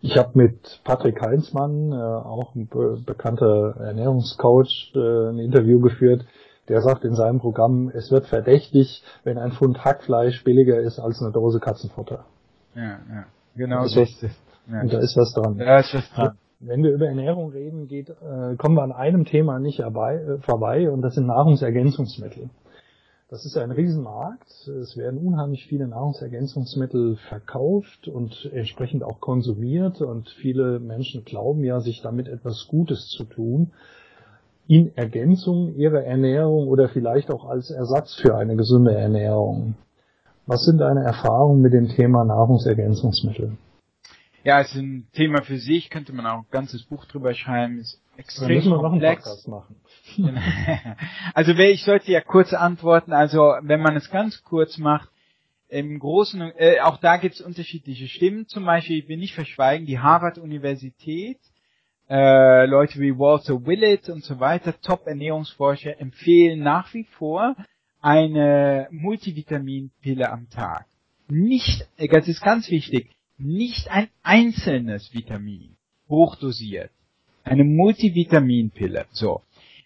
Ich 0.00 0.16
habe 0.16 0.30
mit 0.34 0.80
Patrick 0.84 1.20
Heinzmann, 1.20 1.92
äh, 1.92 1.96
auch 1.96 2.54
ein 2.54 2.66
be 2.68 3.00
bekannter 3.04 3.76
Ernährungscoach, 3.80 4.92
äh, 4.94 5.30
ein 5.30 5.38
Interview 5.38 5.80
geführt. 5.80 6.26
Der 6.68 6.82
sagt 6.82 7.04
in 7.04 7.14
seinem 7.14 7.38
Programm, 7.40 7.90
es 7.94 8.10
wird 8.10 8.26
verdächtig, 8.26 9.02
wenn 9.24 9.38
ein 9.38 9.52
Pfund 9.52 9.84
Hackfleisch 9.84 10.44
billiger 10.44 10.78
ist 10.78 10.98
als 10.98 11.22
eine 11.22 11.32
Dose 11.32 11.60
Katzenfutter. 11.60 12.26
Ja, 12.74 13.00
ja. 13.08 13.26
Genau 13.58 13.86
so 13.86 14.02
ist 14.02 14.22
es. 14.22 14.32
Ja. 14.70 14.82
Und 14.82 14.92
da 14.92 14.98
ist 14.98 15.16
was 15.16 15.32
dran. 15.32 15.58
Da 15.58 15.80
ist 15.80 15.92
was 15.92 16.08
dran. 16.12 16.38
Wenn 16.60 16.82
wir 16.82 16.92
über 16.92 17.06
Ernährung 17.06 17.50
reden, 17.50 17.88
geht, 17.88 18.08
äh, 18.08 18.56
kommen 18.56 18.76
wir 18.76 18.82
an 18.82 18.92
einem 18.92 19.24
Thema 19.24 19.58
nicht 19.58 19.78
herbei, 19.78 20.16
äh, 20.16 20.38
vorbei 20.38 20.90
und 20.90 21.02
das 21.02 21.14
sind 21.14 21.26
Nahrungsergänzungsmittel. 21.26 22.50
Das 23.30 23.44
ist 23.44 23.58
ein 23.58 23.70
Riesenmarkt. 23.70 24.68
Es 24.68 24.96
werden 24.96 25.18
unheimlich 25.18 25.66
viele 25.66 25.86
Nahrungsergänzungsmittel 25.86 27.16
verkauft 27.28 28.08
und 28.08 28.48
entsprechend 28.52 29.04
auch 29.04 29.20
konsumiert 29.20 30.00
und 30.00 30.30
viele 30.40 30.80
Menschen 30.80 31.24
glauben 31.24 31.62
ja, 31.62 31.80
sich 31.80 32.00
damit 32.00 32.26
etwas 32.26 32.66
Gutes 32.68 33.08
zu 33.08 33.24
tun. 33.24 33.72
In 34.66 34.96
Ergänzung 34.96 35.74
ihrer 35.74 36.04
Ernährung 36.04 36.68
oder 36.68 36.88
vielleicht 36.88 37.30
auch 37.30 37.44
als 37.44 37.70
Ersatz 37.70 38.14
für 38.14 38.36
eine 38.36 38.56
gesunde 38.56 38.94
Ernährung. 38.94 39.74
Was 40.48 40.64
sind 40.64 40.78
deine 40.78 41.04
Erfahrungen 41.04 41.60
mit 41.60 41.74
dem 41.74 41.88
Thema 41.90 42.24
Nahrungsergänzungsmittel? 42.24 43.58
Ja, 44.44 44.62
es 44.62 44.68
ist 44.68 44.80
ein 44.80 45.06
Thema 45.12 45.42
für 45.42 45.58
sich, 45.58 45.90
könnte 45.90 46.14
man 46.14 46.24
auch 46.24 46.38
ein 46.38 46.46
ganzes 46.50 46.84
Buch 46.84 47.04
drüber 47.04 47.34
schreiben, 47.34 47.78
ist 47.78 48.00
extrem 48.16 48.56
müssen 48.56 48.70
wir 48.70 48.78
komplex. 48.78 49.26
noch 49.46 49.62
einen 49.62 49.66
Podcast 49.66 49.76
machen. 50.16 50.96
Also 51.34 51.52
ich 51.52 51.84
sollte 51.84 52.10
ja 52.10 52.22
kurz 52.22 52.54
antworten, 52.54 53.12
also 53.12 53.56
wenn 53.60 53.82
man 53.82 53.94
es 53.96 54.10
ganz 54.10 54.42
kurz 54.42 54.78
macht, 54.78 55.10
im 55.68 55.98
Großen, 55.98 56.40
äh, 56.56 56.80
auch 56.80 56.96
da 56.96 57.18
gibt 57.18 57.34
es 57.34 57.42
unterschiedliche 57.42 58.08
Stimmen, 58.08 58.46
zum 58.46 58.64
Beispiel, 58.64 59.00
ich 59.00 59.08
will 59.08 59.18
nicht 59.18 59.34
verschweigen, 59.34 59.86
die 59.86 59.98
Harvard-Universität, 59.98 61.40
äh, 62.08 62.64
Leute 62.64 62.98
wie 63.00 63.18
Walter 63.18 63.66
Willett 63.66 64.08
und 64.08 64.24
so 64.24 64.40
weiter, 64.40 64.72
Top-Ernährungsforscher, 64.80 66.00
empfehlen 66.00 66.60
nach 66.60 66.94
wie 66.94 67.04
vor 67.04 67.54
eine 68.00 68.88
Multivitaminpille 68.90 70.30
am 70.30 70.48
Tag. 70.50 70.86
Nicht, 71.28 71.86
das 71.98 72.28
ist 72.28 72.40
ganz 72.42 72.70
wichtig, 72.70 73.10
nicht 73.36 73.88
ein 73.90 74.08
einzelnes 74.22 75.12
Vitamin, 75.12 75.76
hochdosiert. 76.08 76.90
Eine 77.44 77.64
Multivitaminpille. 77.64 79.06
So. 79.12 79.42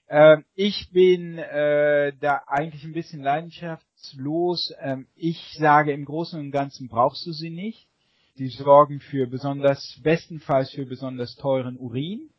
Äh, 0.06 0.38
ich 0.54 0.90
bin 0.90 1.38
äh, 1.38 2.12
da 2.20 2.42
eigentlich 2.46 2.84
ein 2.84 2.92
bisschen 2.92 3.22
leidenschaftslos. 3.22 4.72
Ähm, 4.80 5.06
ich 5.16 5.38
sage, 5.58 5.92
im 5.92 6.04
Großen 6.04 6.38
und 6.40 6.50
Ganzen 6.50 6.88
brauchst 6.88 7.26
du 7.26 7.32
sie 7.32 7.50
nicht. 7.50 7.86
Die 8.38 8.48
sorgen 8.48 9.00
für 9.00 9.26
besonders, 9.26 10.00
bestenfalls 10.02 10.70
für 10.70 10.86
besonders 10.86 11.36
teuren 11.36 11.76
Urin. 11.76 12.30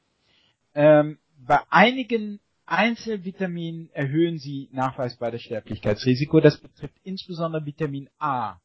Ähm, 0.76 1.20
bei 1.38 1.60
einigen 1.70 2.40
Einzelvitaminen 2.66 3.90
erhöhen 3.94 4.38
sie 4.38 4.70
nachweisbar 4.72 5.32
das 5.32 5.42
Sterblichkeitsrisiko. 5.42 6.40
Das 6.40 6.60
betrifft 6.60 6.96
insbesondere 7.04 7.66
Vitamin 7.66 8.10
A 8.20 8.60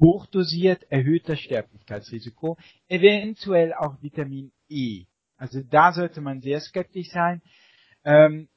hochdosiert 0.00 0.90
erhöht 0.90 1.28
das 1.28 1.40
Sterblichkeitsrisiko, 1.40 2.56
eventuell 2.88 3.74
auch 3.74 4.02
Vitamin 4.02 4.50
E. 4.68 5.04
Also 5.36 5.60
da 5.62 5.92
sollte 5.92 6.20
man 6.20 6.40
sehr 6.40 6.60
skeptisch 6.60 7.10
sein. 7.10 7.42
Ähm, 8.04 8.48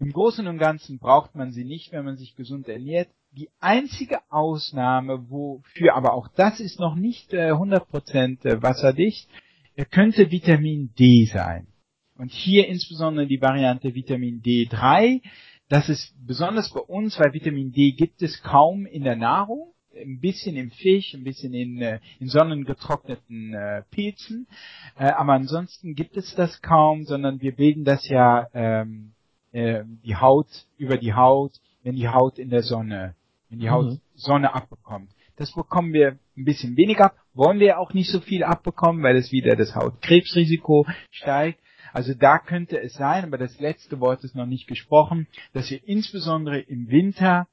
Im 0.00 0.12
Großen 0.12 0.46
und 0.46 0.58
Ganzen 0.58 0.98
braucht 0.98 1.34
man 1.34 1.52
sie 1.52 1.64
nicht, 1.64 1.92
wenn 1.92 2.04
man 2.04 2.16
sich 2.16 2.34
gesund 2.34 2.68
ernährt. 2.68 3.08
Die 3.30 3.48
einzige 3.60 4.18
Ausnahme, 4.30 5.30
wofür 5.30 5.94
aber 5.94 6.12
auch 6.12 6.28
das 6.28 6.60
ist 6.60 6.80
noch 6.80 6.96
nicht 6.96 7.32
äh, 7.32 7.52
100% 7.52 8.44
äh, 8.44 8.62
wasserdicht, 8.62 9.28
äh, 9.76 9.84
könnte 9.84 10.30
Vitamin 10.30 10.92
D 10.98 11.24
sein. 11.24 11.66
Und 12.22 12.30
hier 12.30 12.68
insbesondere 12.68 13.26
die 13.26 13.42
Variante 13.42 13.96
Vitamin 13.96 14.42
D3. 14.42 15.22
Das 15.68 15.88
ist 15.88 16.14
besonders 16.24 16.72
bei 16.72 16.78
uns, 16.78 17.18
weil 17.18 17.32
Vitamin 17.32 17.72
D 17.72 17.90
gibt 17.90 18.22
es 18.22 18.40
kaum 18.44 18.86
in 18.86 19.02
der 19.02 19.16
Nahrung 19.16 19.74
ein 20.00 20.20
bisschen 20.20 20.54
im 20.54 20.70
Fisch, 20.70 21.14
ein 21.14 21.24
bisschen 21.24 21.52
in, 21.52 21.82
äh, 21.82 21.98
in 22.20 22.28
sonnengetrockneten 22.28 23.54
äh, 23.54 23.82
Pilzen. 23.90 24.46
Äh, 24.96 25.06
aber 25.06 25.32
ansonsten 25.32 25.96
gibt 25.96 26.16
es 26.16 26.32
das 26.36 26.62
kaum, 26.62 27.02
sondern 27.06 27.40
wir 27.40 27.56
bilden 27.56 27.82
das 27.82 28.08
ja 28.08 28.46
ähm, 28.54 29.14
äh, 29.50 29.82
die 30.04 30.14
Haut 30.14 30.46
über 30.78 30.98
die 30.98 31.14
Haut, 31.14 31.54
wenn 31.82 31.96
die 31.96 32.08
Haut 32.08 32.38
in 32.38 32.50
der 32.50 32.62
Sonne, 32.62 33.16
wenn 33.50 33.58
die 33.58 33.70
Haut 33.70 33.86
mhm. 33.86 34.00
Sonne 34.14 34.54
abbekommt. 34.54 35.10
Das 35.34 35.52
bekommen 35.52 35.92
wir 35.92 36.20
ein 36.36 36.44
bisschen 36.44 36.76
weniger 36.76 37.06
ab, 37.06 37.16
wollen 37.34 37.58
wir 37.58 37.80
auch 37.80 37.92
nicht 37.94 38.12
so 38.12 38.20
viel 38.20 38.44
abbekommen, 38.44 39.02
weil 39.02 39.16
es 39.16 39.32
wieder 39.32 39.56
das 39.56 39.74
Hautkrebsrisiko 39.74 40.86
steigt. 41.10 41.58
Also 41.92 42.14
da 42.14 42.38
könnte 42.38 42.80
es 42.80 42.94
sein, 42.94 43.24
aber 43.24 43.38
das 43.38 43.60
letzte 43.60 44.00
Wort 44.00 44.24
ist 44.24 44.34
noch 44.34 44.46
nicht 44.46 44.66
gesprochen, 44.66 45.26
dass 45.52 45.70
wir 45.70 45.80
insbesondere 45.86 46.58
im 46.60 46.88
Winter 46.88 47.46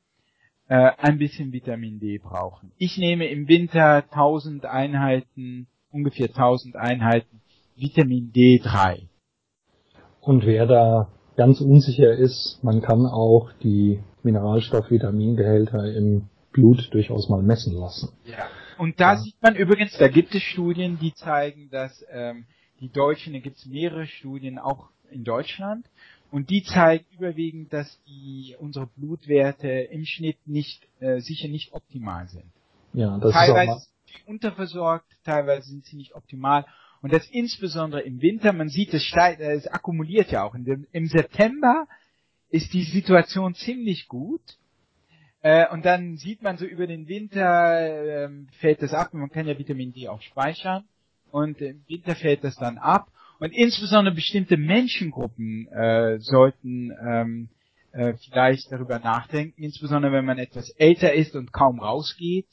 äh, 0.67 0.91
ein 0.97 1.17
bisschen 1.17 1.52
Vitamin 1.52 1.99
D 1.99 2.19
brauchen. 2.19 2.71
Ich 2.78 2.97
nehme 2.97 3.28
im 3.28 3.47
Winter 3.47 4.04
1000 4.12 4.65
Einheiten, 4.65 5.67
ungefähr 5.91 6.28
1000 6.28 6.75
Einheiten 6.75 7.41
Vitamin 7.75 8.32
D3. 8.34 9.08
Und 10.21 10.45
wer 10.45 10.65
da 10.67 11.10
ganz 11.38 11.62
unsicher 11.62 12.12
ist, 12.12 12.60
man 12.62 12.82
kann 12.82 13.06
auch 13.06 13.52
die 13.63 13.99
Mineralstoff-Vitamingehälter 14.23 15.95
im 15.95 16.30
Blut 16.52 16.93
durchaus 16.93 17.30
mal 17.30 17.41
messen 17.41 17.73
lassen. 17.73 18.10
Ja. 18.25 18.45
Und 18.78 18.99
da 18.99 19.13
ja. 19.13 19.19
sieht 19.19 19.41
man 19.41 19.56
übrigens, 19.56 19.97
da 19.97 20.08
gibt 20.08 20.36
es 20.36 20.41
Studien, 20.41 20.99
die 21.02 21.13
zeigen, 21.13 21.69
dass 21.69 22.06
ähm, 22.12 22.45
die 22.80 22.89
Deutschen, 22.89 23.34
da 23.34 23.39
gibt 23.39 23.58
es 23.58 23.65
mehrere 23.65 24.08
Studien 24.08 24.58
auch 24.60 24.89
in 25.12 25.24
Deutschland, 25.24 25.86
und 26.32 26.50
die 26.50 26.63
zeigen 26.63 27.06
überwiegend, 27.12 27.74
dass 27.74 28.00
die 28.06 28.56
unsere 28.60 28.86
Blutwerte 28.86 29.68
im 29.68 30.06
Schnitt 30.06 30.38
nicht 30.46 30.88
äh, 31.00 31.20
sicher 31.22 31.48
nicht 31.48 31.74
optimal 31.74 32.28
sind. 32.28 32.52
Ja, 32.94 33.18
das 33.18 33.34
teilweise 33.34 33.78
ist 33.78 33.89
sind 34.10 34.18
sie 34.26 34.30
unterversorgt, 34.30 35.08
teilweise 35.24 35.70
sind 35.70 35.86
sie 35.86 35.96
nicht 35.96 36.15
optimal. 36.15 36.65
Und 37.02 37.13
das 37.13 37.28
insbesondere 37.30 38.02
im 38.02 38.22
Winter, 38.22 38.54
man 38.54 38.70
sieht, 38.70 38.94
es, 38.94 39.04
steigt, 39.04 39.39
es 39.39 39.68
akkumuliert 39.68 40.32
ja 40.32 40.44
auch. 40.44 40.54
Dem, 40.56 40.86
Im 40.92 41.08
September 41.08 41.88
ist 42.50 42.74
die 42.74 42.84
Situation 42.84 43.56
ziemlich 43.56 44.08
gut. 44.08 44.42
Äh, 45.42 45.68
und 45.70 45.86
dann 45.86 46.18
sieht 46.18 46.42
man 46.42 46.58
so 46.58 46.65
über 46.65 46.88
den 46.88 47.08
Winter 47.08 48.26
äh, 48.26 48.30
fällt 48.60 48.82
das 48.82 48.94
ab. 48.94 49.13
Man 49.13 49.30
kann 49.30 49.48
ja 49.48 49.58
Vitamin 49.58 49.94
D 49.94 50.10
auch 50.10 50.22
speichern. 50.22 50.84
Und 51.32 51.62
im 51.62 51.82
Winter 51.88 52.15
fällt 52.15 52.44
das 52.44 52.56
dann 52.56 52.78
ab. 52.78 53.08
Und 53.39 53.52
insbesondere 53.52 54.13
bestimmte 54.13 54.58
Menschengruppen 54.58 55.68
äh, 55.68 56.20
sollten 56.20 56.92
ähm, 57.02 57.50
äh, 57.92 58.13
vielleicht 58.26 58.72
darüber 58.72 59.00
nachdenken, 59.00 59.63
insbesondere 59.63 60.12
wenn 60.12 60.26
man 60.26 60.38
etwas 60.38 60.70
älter 60.72 61.13
ist 61.13 61.36
und 61.36 61.54
kaum 61.54 61.80
rausgeht. 61.80 62.48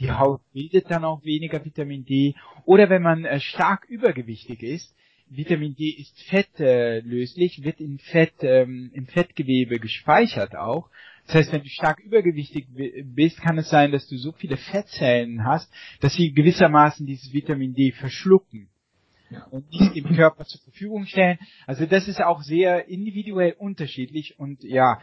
Die 0.00 0.10
Haut 0.10 0.40
bildet 0.52 0.90
dann 0.90 1.04
auch 1.04 1.24
weniger 1.24 1.64
Vitamin 1.64 2.04
D. 2.04 2.34
Oder 2.64 2.90
wenn 2.90 3.02
man 3.02 3.24
äh, 3.24 3.38
stark 3.38 3.84
übergewichtig 3.88 4.62
ist, 4.62 4.94
Vitamin 5.28 5.74
D 5.74 5.88
ist 5.88 6.20
fettlöslich, 6.28 7.64
wird 7.64 7.80
in 7.80 7.98
Fett, 7.98 8.34
ähm, 8.42 8.90
im 8.92 9.06
Fettgewebe 9.06 9.78
gespeichert 9.78 10.54
auch. 10.54 10.90
Das 11.26 11.36
heißt, 11.36 11.52
wenn 11.52 11.62
du 11.62 11.68
stark 11.68 12.00
übergewichtig 12.00 12.66
bist, 13.04 13.40
kann 13.40 13.58
es 13.58 13.70
sein, 13.70 13.92
dass 13.92 14.06
du 14.06 14.16
so 14.16 14.32
viele 14.32 14.56
Fettzellen 14.56 15.44
hast, 15.44 15.72
dass 16.00 16.14
sie 16.14 16.32
gewissermaßen 16.32 17.06
dieses 17.06 17.32
Vitamin 17.32 17.74
D 17.74 17.92
verschlucken 17.92 18.68
und 19.50 19.70
nicht 19.70 19.96
dem 19.96 20.14
Körper 20.14 20.44
zur 20.44 20.60
Verfügung 20.60 21.06
stellen. 21.06 21.38
Also 21.66 21.86
das 21.86 22.08
ist 22.08 22.20
auch 22.20 22.42
sehr 22.42 22.88
individuell 22.88 23.54
unterschiedlich 23.58 24.38
und 24.38 24.62
ja, 24.62 25.00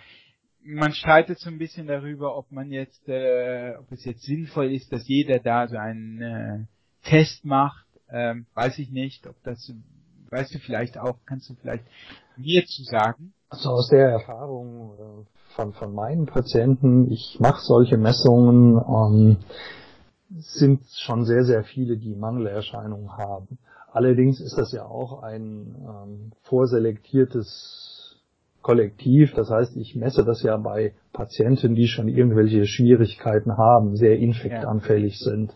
man 0.64 0.94
streitet 0.94 1.40
so 1.40 1.50
ein 1.50 1.58
bisschen 1.58 1.88
darüber, 1.88 2.38
ob 2.38 2.52
man 2.52 2.72
jetzt, 2.72 3.08
äh, 3.08 3.74
ob 3.80 3.92
es 3.92 4.06
jetzt 4.06 4.24
sinnvoll 4.24 4.72
ist, 4.72 4.92
dass 4.94 5.08
jeder 5.08 5.40
da 5.40 5.68
so 5.68 5.78
einen 5.78 6.22
äh, 6.22 6.66
Test 7.04 7.46
macht. 7.46 7.86
Ähm, 8.10 8.46
weiß 8.54 8.78
ich 8.80 8.92
nicht, 8.92 9.26
ob 9.26 9.42
das, 9.44 9.74
weißt 10.30 10.54
du 10.54 10.60
vielleicht 10.60 10.98
auch, 10.98 11.18
kannst 11.26 11.50
du 11.50 11.56
vielleicht 11.56 11.86
mir 12.38 12.66
zu 12.66 12.84
sagen? 12.84 13.34
Also 13.52 13.70
aus 13.72 13.90
der 13.90 14.08
Erfahrung 14.08 14.94
äh, 14.98 15.56
von, 15.56 15.74
von 15.74 15.94
meinen 15.94 16.26
Patienten, 16.26 17.12
ich 17.12 17.38
mache 17.42 17.60
solche 17.62 17.98
Messungen, 17.98 18.78
ähm, 18.78 19.38
sind 20.40 20.80
schon 20.96 21.26
sehr, 21.26 21.44
sehr 21.44 21.64
viele, 21.66 21.98
die 21.98 22.16
Mangelerscheinungen 22.16 23.18
haben. 23.18 23.58
Allerdings 23.92 24.40
ist 24.40 24.58
das 24.58 24.72
ja 24.72 24.86
auch 24.86 25.22
ein 25.22 25.76
ähm, 25.86 26.32
vorselektiertes 26.44 28.22
Kollektiv. 28.62 29.34
Das 29.34 29.50
heißt, 29.50 29.76
ich 29.76 29.98
messe 29.98 30.24
das 30.24 30.44
ja 30.44 30.56
bei 30.56 30.94
Patienten, 31.12 31.76
die 31.76 31.88
schon 31.88 32.08
irgendwelche 32.08 32.66
Schwierigkeiten 32.66 33.58
haben, 33.58 33.98
sehr 33.98 34.18
infektanfällig 34.18 35.20
ja. 35.20 35.32
sind 35.32 35.54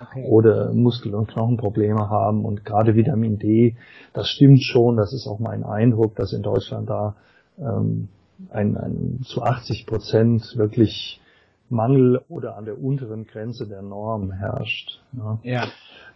okay. 0.00 0.28
oder 0.28 0.72
Muskel- 0.72 1.16
und 1.16 1.26
Knochenprobleme 1.26 2.08
haben. 2.08 2.44
Und 2.44 2.64
gerade 2.64 2.94
Vitamin 2.94 3.38
D, 3.38 3.74
das 4.12 4.28
stimmt 4.28 4.62
schon. 4.62 4.96
Das 4.96 5.12
ist 5.12 5.26
auch 5.26 5.40
mein 5.40 5.64
Eindruck, 5.64 6.14
dass 6.14 6.32
in 6.32 6.42
Deutschland 6.42 6.88
da 6.88 7.16
ähm, 7.62 8.08
ein, 8.50 8.76
ein 8.76 9.20
zu 9.24 9.42
80 9.42 9.86
Prozent 9.86 10.56
wirklich 10.56 11.20
Mangel 11.68 12.20
oder 12.28 12.56
an 12.56 12.66
der 12.66 12.78
unteren 12.78 13.26
Grenze 13.26 13.66
der 13.66 13.82
Norm 13.82 14.30
herrscht. 14.32 15.00
Ja. 15.12 15.38
ja. 15.42 15.68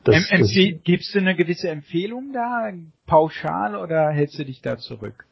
Das, 0.04 0.28
das 0.30 0.52
Gibst 0.84 1.14
du 1.14 1.18
eine 1.18 1.34
gewisse 1.34 1.68
Empfehlung 1.68 2.32
da, 2.32 2.70
pauschal, 3.06 3.74
oder 3.74 4.10
hältst 4.10 4.38
du 4.38 4.44
dich 4.44 4.60
da 4.60 4.76
zurück? 4.76 5.26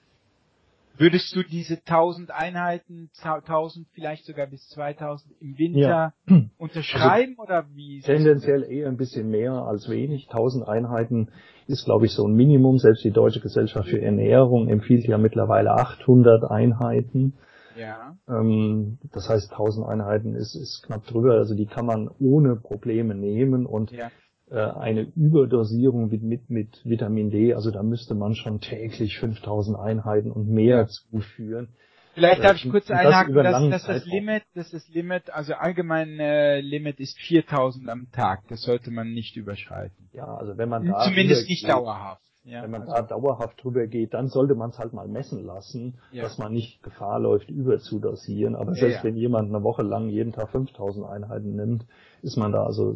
Würdest 0.97 1.35
du 1.35 1.43
diese 1.43 1.75
1000 1.75 2.31
Einheiten, 2.31 3.11
1000 3.21 3.89
vielleicht 3.93 4.25
sogar 4.25 4.47
bis 4.47 4.69
2000 4.69 5.35
im 5.41 5.59
Winter 5.59 6.15
ja. 6.29 6.37
unterschreiben 6.59 7.35
also 7.39 7.43
oder 7.43 7.67
wie? 7.75 8.01
Tendenziell 8.01 8.63
eher 8.63 8.89
ein 8.89 8.97
bisschen 8.97 9.29
mehr 9.29 9.53
als 9.53 9.89
wenig. 9.89 10.29
1000 10.29 10.69
Einheiten 10.69 11.29
ist, 11.67 11.85
glaube 11.85 12.07
ich, 12.07 12.13
so 12.13 12.27
ein 12.27 12.35
Minimum. 12.35 12.79
Selbst 12.79 13.03
die 13.05 13.11
Deutsche 13.11 13.41
Gesellschaft 13.41 13.89
für 13.89 14.01
Ernährung 14.01 14.69
empfiehlt 14.69 15.05
ja 15.07 15.19
mittlerweile 15.19 15.73
800 15.73 16.45
Einheiten. 16.45 17.35
Ja. 17.77 18.17
Ähm, 18.29 18.99
das 19.13 19.29
heißt, 19.29 19.51
1000 19.51 19.87
Einheiten 19.89 20.37
ist, 20.37 20.55
ist 20.55 20.85
knapp 20.85 21.05
drüber. 21.07 21.33
Also 21.35 21.57
die 21.57 21.67
kann 21.67 21.87
man 21.87 22.09
ohne 22.21 22.55
Probleme 22.55 23.17
nehmen 23.17 23.67
und 23.67 23.91
ja. 23.91 24.11
Äh, 24.55 24.71
eine 24.79 25.03
Überdosierung 25.17 26.09
mit, 26.11 26.23
mit, 26.23 26.49
mit 26.49 26.81
Vitamin 26.85 27.31
D, 27.31 27.55
also 27.55 27.73
da 27.73 27.83
müsste 27.83 28.15
man 28.15 28.37
schon 28.37 28.61
täglich 28.61 29.19
5000 29.19 29.77
Einheiten 29.77 30.31
und 30.31 30.49
mehr 30.49 30.87
zuführen. 30.87 31.71
Vielleicht 32.15 32.45
darf 32.45 32.57
ich 32.57 32.71
kurz 32.71 32.89
einhaken, 32.89 33.35
dass, 33.35 33.71
dass 33.71 33.87
das 33.87 34.07
Limit, 34.07 34.45
dass 34.55 34.71
das 34.71 34.89
Limit, 34.89 35.31
also 35.31 35.55
allgemein 35.55 36.21
äh, 36.21 36.61
Limit 36.61 37.01
ist 37.01 37.19
4000 37.19 37.89
am 37.89 38.07
Tag. 38.13 38.43
Das 38.49 38.63
sollte 38.63 38.93
man 38.93 39.13
nicht 39.13 39.37
überschreiten. 39.37 40.09
Ja, 40.13 40.33
also 40.37 40.57
wenn 40.57 40.69
man 40.69 40.87
da 40.87 41.01
zumindest 41.01 41.49
nicht 41.49 41.69
dauerhaft. 41.69 42.23
Ja, 42.45 42.63
wenn 42.63 42.71
man 42.71 42.83
also, 42.83 42.95
da 42.95 43.03
dauerhaft 43.03 43.65
drüber 43.65 43.89
geht, 43.89 44.15
dann 44.15 44.29
sollte 44.29 44.55
man 44.55 44.71
es 44.71 44.79
halt 44.79 44.93
mal 44.93 45.09
messen 45.09 45.45
lassen, 45.45 45.99
ja. 46.13 46.23
dass 46.23 46.39
man 46.39 46.53
nicht 46.53 46.83
Gefahr 46.85 47.19
läuft, 47.19 47.51
überzudosieren. 47.51 48.55
Aber 48.55 48.75
selbst 48.75 48.99
ja, 48.99 49.05
wenn 49.05 49.17
jemand 49.17 49.49
eine 49.49 49.65
Woche 49.65 49.83
lang 49.83 50.11
jeden 50.11 50.33
Tag 50.33 50.51
5000 50.51 51.07
Einheiten 51.07 51.57
nimmt, 51.57 51.87
ist 52.23 52.37
man 52.37 52.53
da 52.53 52.63
also 52.65 52.95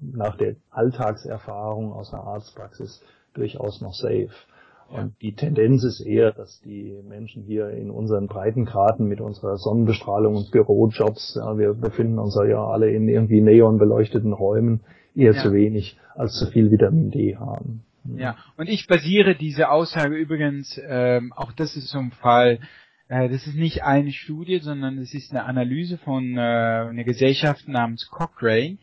nach 0.00 0.36
der 0.36 0.56
Alltagserfahrung 0.70 1.92
aus 1.92 2.12
einer 2.12 2.24
Arztpraxis 2.24 3.02
durchaus 3.34 3.80
noch 3.80 3.94
safe. 3.94 4.30
Und 4.88 5.20
die 5.22 5.34
Tendenz 5.34 5.82
ist 5.82 6.00
eher, 6.00 6.32
dass 6.32 6.60
die 6.60 7.00
Menschen 7.08 7.42
hier 7.42 7.70
in 7.70 7.90
unseren 7.90 8.26
Breitengraden 8.26 9.08
mit 9.08 9.20
unserer 9.20 9.56
Sonnenbestrahlung 9.56 10.36
und 10.36 10.50
Bürojobs, 10.50 11.36
ja, 11.36 11.58
wir 11.58 11.74
befinden 11.74 12.18
uns 12.18 12.38
ja 12.46 12.64
alle 12.64 12.90
in 12.90 13.08
irgendwie 13.08 13.40
neonbeleuchteten 13.40 14.32
Räumen, 14.32 14.80
eher 15.14 15.32
ja. 15.32 15.42
zu 15.42 15.52
wenig 15.52 15.98
als 16.14 16.38
zu 16.38 16.46
viel 16.46 16.70
Vitamin 16.70 17.10
D 17.10 17.36
haben. 17.36 17.84
Ja, 18.16 18.36
und 18.58 18.68
ich 18.68 18.86
basiere 18.86 19.34
diese 19.34 19.70
Aussage 19.70 20.14
übrigens, 20.16 20.78
ähm, 20.86 21.32
auch 21.32 21.52
das 21.52 21.74
ist 21.74 21.88
so 21.88 21.98
ein 21.98 22.10
Fall, 22.10 22.58
äh, 23.08 23.30
das 23.30 23.46
ist 23.46 23.56
nicht 23.56 23.82
eine 23.82 24.12
Studie, 24.12 24.58
sondern 24.58 24.98
es 24.98 25.14
ist 25.14 25.30
eine 25.30 25.44
Analyse 25.44 25.96
von 25.96 26.36
äh, 26.36 26.40
einer 26.40 27.04
Gesellschaft 27.04 27.66
namens 27.66 28.10
Cochrane, 28.10 28.76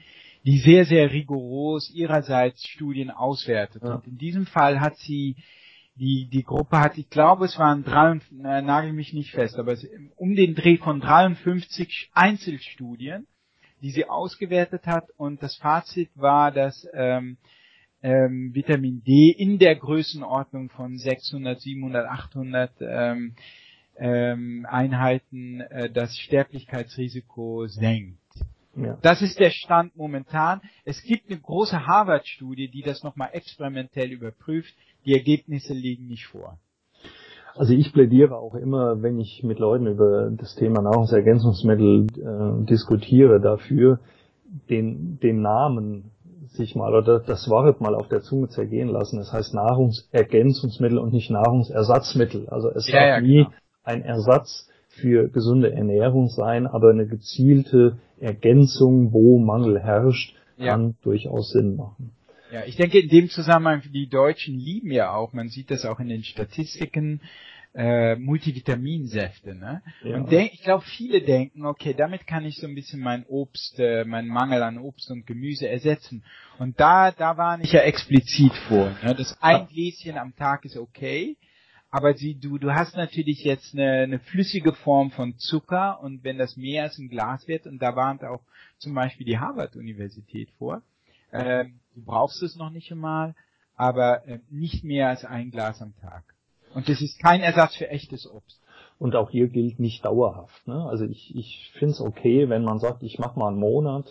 die 0.46 0.58
sehr, 0.58 0.86
sehr 0.86 1.12
rigoros 1.12 1.90
ihrerseits 1.92 2.68
Studien 2.68 3.12
auswertet. 3.12 3.84
Ja. 3.84 3.96
Und 3.96 4.08
in 4.08 4.18
diesem 4.18 4.46
Fall 4.46 4.80
hat 4.80 4.98
sie 4.98 5.36
die, 5.96 6.28
die 6.30 6.44
Gruppe 6.44 6.80
hat, 6.80 6.98
ich 6.98 7.10
glaube, 7.10 7.46
es 7.46 7.60
waren 7.60 7.84
drei, 7.84 8.14
äh, 8.14 8.62
nagel 8.62 8.94
mich 8.94 9.14
nicht 9.14 9.32
fest, 9.32 9.58
aber 9.58 9.74
es, 9.74 9.86
um 10.16 10.36
den 10.36 10.56
Dreh 10.56 10.78
von 10.78 11.00
53 11.00 12.10
Einzelstudien, 12.14 13.28
die 13.82 13.92
sie 13.92 14.10
ausgewertet 14.10 14.88
hat 14.88 15.10
und 15.18 15.44
das 15.44 15.58
Fazit 15.58 16.10
war, 16.16 16.52
dass 16.52 16.88
ähm, 16.94 17.38
ähm, 18.02 18.54
Vitamin 18.54 19.04
D 19.04 19.32
in 19.32 19.60
der 19.60 19.76
Größenordnung 19.76 20.70
von 20.70 20.98
600, 20.98 21.60
700, 21.60 22.08
800 22.08 22.72
ähm, 22.82 23.36
ähm, 23.98 24.66
Einheiten 24.70 25.62
äh, 25.62 25.90
das 25.92 26.18
Sterblichkeitsrisiko 26.18 27.68
senkt. 27.68 28.21
Ja. 28.76 28.98
Das 29.02 29.22
ist 29.22 29.40
der 29.40 29.50
Stand 29.50 29.96
momentan. 29.96 30.62
Es 30.86 31.02
gibt 31.04 31.30
eine 31.30 31.40
große 31.40 31.86
Harvard-Studie, 31.86 32.70
die 32.70 32.82
das 32.82 33.04
nochmal 33.04 33.30
experimentell 33.34 34.12
überprüft. 34.12 34.74
Die 35.06 35.14
Ergebnisse 35.14 35.74
liegen 35.74 36.08
nicht 36.08 36.28
vor. 36.28 36.58
Also 37.56 37.74
ich 37.74 37.92
plädiere 37.92 38.38
auch 38.38 38.56
immer, 38.56 39.02
wenn 39.02 39.20
ich 39.20 39.44
mit 39.44 39.60
Leuten 39.60 39.88
über 39.88 40.32
das 40.32 40.56
Thema 40.56 40.82
Nahrungsergänzungsmittel 40.82 42.08
äh, 42.18 42.66
diskutiere, 42.66 43.42
dafür, 43.42 44.00
den, 44.70 45.20
den 45.20 45.42
Namen 45.42 46.12
sich 46.54 46.76
mal 46.76 46.94
oder 46.94 47.20
das 47.20 47.50
Wort 47.50 47.82
mal 47.82 47.96
auf 47.96 48.08
der 48.08 48.22
Zunge 48.22 48.50
zergehen 48.50 48.90
lassen. 48.90 49.18
Das 49.18 49.32
heißt 49.32 49.54
Nahrungsergänzungsmittel 49.54 50.98
und 50.98 51.14
nicht 51.14 51.30
Nahrungsersatzmittel. 51.30 52.50
Also 52.50 52.70
es 52.70 52.88
ja, 52.88 53.06
ja, 53.06 53.22
nie 53.22 53.44
genau. 53.44 53.50
ein 53.84 54.02
Ersatz 54.02 54.70
für 55.02 55.30
gesunde 55.30 55.74
Ernährung 55.74 56.30
sein, 56.30 56.68
aber 56.68 56.92
eine 56.92 57.08
gezielte 57.08 57.98
Ergänzung, 58.20 59.12
wo 59.12 59.40
Mangel 59.40 59.80
herrscht, 59.80 60.36
kann 60.58 60.88
ja. 60.90 60.94
durchaus 61.04 61.52
Sinn 61.52 61.76
machen. 61.76 62.12
Ja, 62.52 62.66
ich 62.66 62.76
denke 62.76 63.00
in 63.00 63.10
dem 63.10 63.30
Zusammenhang, 63.30 63.82
die 63.94 64.10
Deutschen 64.10 64.56
lieben 64.56 64.92
ja 64.92 65.14
auch, 65.14 65.34
man 65.34 65.48
sieht 65.48 65.72
das 65.72 65.86
auch 65.86 66.00
in 66.00 66.10
den 66.10 66.24
Statistiken, 66.24 67.22
äh, 67.74 68.16
Multivitaminsäfte. 68.16 69.56
Ne? 69.56 69.82
Ja. 70.04 70.18
Und 70.18 70.32
denk, 70.32 70.54
ich 70.54 70.62
glaube, 70.62 70.84
viele 70.84 71.22
denken, 71.22 71.66
okay, 71.66 71.94
damit 71.98 72.28
kann 72.28 72.46
ich 72.46 72.58
so 72.58 72.68
ein 72.68 72.76
bisschen 72.76 73.00
mein 73.00 73.26
Obst, 73.28 73.80
äh, 73.80 74.04
meinen 74.04 74.28
Mangel 74.28 74.62
an 74.64 74.78
Obst 74.78 75.10
und 75.10 75.26
Gemüse 75.26 75.70
ersetzen. 75.70 76.24
Und 76.60 76.80
da, 76.80 77.12
da 77.12 77.38
warne 77.38 77.64
ich 77.64 77.72
ja 77.72 77.82
explizit 77.82 78.54
vor. 78.68 78.92
Ne? 79.04 79.16
Das 79.16 79.38
ein 79.42 79.68
Gläschen 79.68 80.18
am 80.18 80.36
Tag 80.36 80.66
ist 80.66 80.78
okay, 80.78 81.38
aber 81.92 82.14
sie, 82.14 82.36
du, 82.36 82.58
du 82.58 82.74
hast 82.74 82.96
natürlich 82.96 83.44
jetzt 83.44 83.74
eine, 83.74 84.04
eine 84.04 84.20
flüssige 84.20 84.74
Form 84.74 85.12
von 85.12 85.38
Zucker 85.38 86.02
und 86.02 86.24
wenn 86.24 86.38
das 86.38 86.56
mehr 86.56 86.84
als 86.84 86.98
ein 86.98 87.10
Glas 87.10 87.48
wird, 87.50 87.68
und 87.68 87.82
da 87.82 87.96
warnt 87.98 88.24
auch 88.24 88.40
zum 88.78 88.94
Beispiel 88.94 89.26
die 89.26 89.38
Harvard-Universität 89.40 90.50
vor, 90.58 90.82
äh, 91.32 91.66
du 91.94 92.02
brauchst 92.04 92.42
es 92.44 92.56
noch 92.56 92.70
nicht 92.70 92.92
einmal, 92.92 93.36
aber 93.76 94.26
äh, 94.26 94.40
nicht 94.50 94.86
mehr 94.86 95.10
als 95.10 95.26
ein 95.26 95.52
Glas 95.52 95.82
am 95.82 95.94
Tag. 96.00 96.24
Und 96.74 96.88
das 96.88 97.02
ist 97.02 97.20
kein 97.20 97.42
Ersatz 97.42 97.76
für 97.76 97.90
echtes 97.90 98.30
Obst. 98.30 98.62
Und 98.98 99.16
auch 99.16 99.30
hier 99.30 99.50
gilt 99.50 99.80
nicht 99.80 100.06
dauerhaft. 100.06 100.68
Ne? 100.68 100.86
Also 100.86 101.06
ich, 101.06 101.36
ich 101.36 101.72
finde 101.74 101.94
es 101.94 102.02
okay, 102.02 102.48
wenn 102.48 102.64
man 102.64 102.80
sagt, 102.80 103.04
ich 103.04 103.20
mache 103.20 103.38
mal 103.38 103.50
einen 103.50 103.60
Monat 103.60 104.06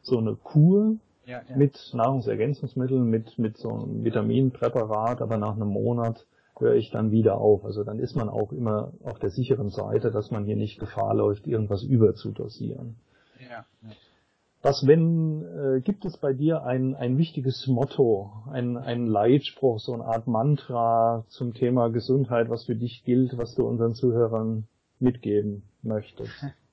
so 0.00 0.16
eine 0.16 0.34
Kur 0.34 0.96
ja, 1.26 1.42
ja. 1.46 1.56
mit 1.56 1.76
Nahrungsergänzungsmitteln, 1.92 3.04
mit, 3.04 3.38
mit 3.38 3.58
so 3.58 3.70
einem 3.70 4.04
Vitaminpräparat, 4.04 5.20
aber 5.20 5.36
nach 5.36 5.56
einem 5.56 5.68
Monat 5.68 6.24
höre 6.60 6.74
ich 6.74 6.90
dann 6.90 7.10
wieder 7.10 7.38
auf. 7.38 7.64
Also 7.64 7.84
dann 7.84 7.98
ist 7.98 8.16
man 8.16 8.28
auch 8.28 8.52
immer 8.52 8.92
auf 9.04 9.18
der 9.18 9.30
sicheren 9.30 9.70
Seite, 9.70 10.10
dass 10.10 10.30
man 10.30 10.44
hier 10.44 10.56
nicht 10.56 10.78
Gefahr 10.78 11.14
läuft, 11.14 11.46
irgendwas 11.46 11.82
überzudosieren. 11.82 12.96
Ja. 13.38 13.64
Was 14.60 14.86
wenn, 14.86 15.44
äh, 15.44 15.80
gibt 15.80 16.04
es 16.04 16.18
bei 16.18 16.32
dir 16.32 16.64
ein, 16.64 16.96
ein 16.96 17.16
wichtiges 17.16 17.68
Motto, 17.68 18.32
ein, 18.50 18.76
ein 18.76 19.06
Leitspruch, 19.06 19.78
so 19.78 19.92
eine 19.92 20.04
Art 20.04 20.26
Mantra 20.26 21.24
zum 21.28 21.54
Thema 21.54 21.88
Gesundheit, 21.90 22.50
was 22.50 22.64
für 22.64 22.74
dich 22.74 23.04
gilt, 23.04 23.38
was 23.38 23.54
du 23.54 23.66
unseren 23.66 23.94
Zuhörern 23.94 24.66
mitgeben 24.98 25.62
möchtest? 25.82 26.32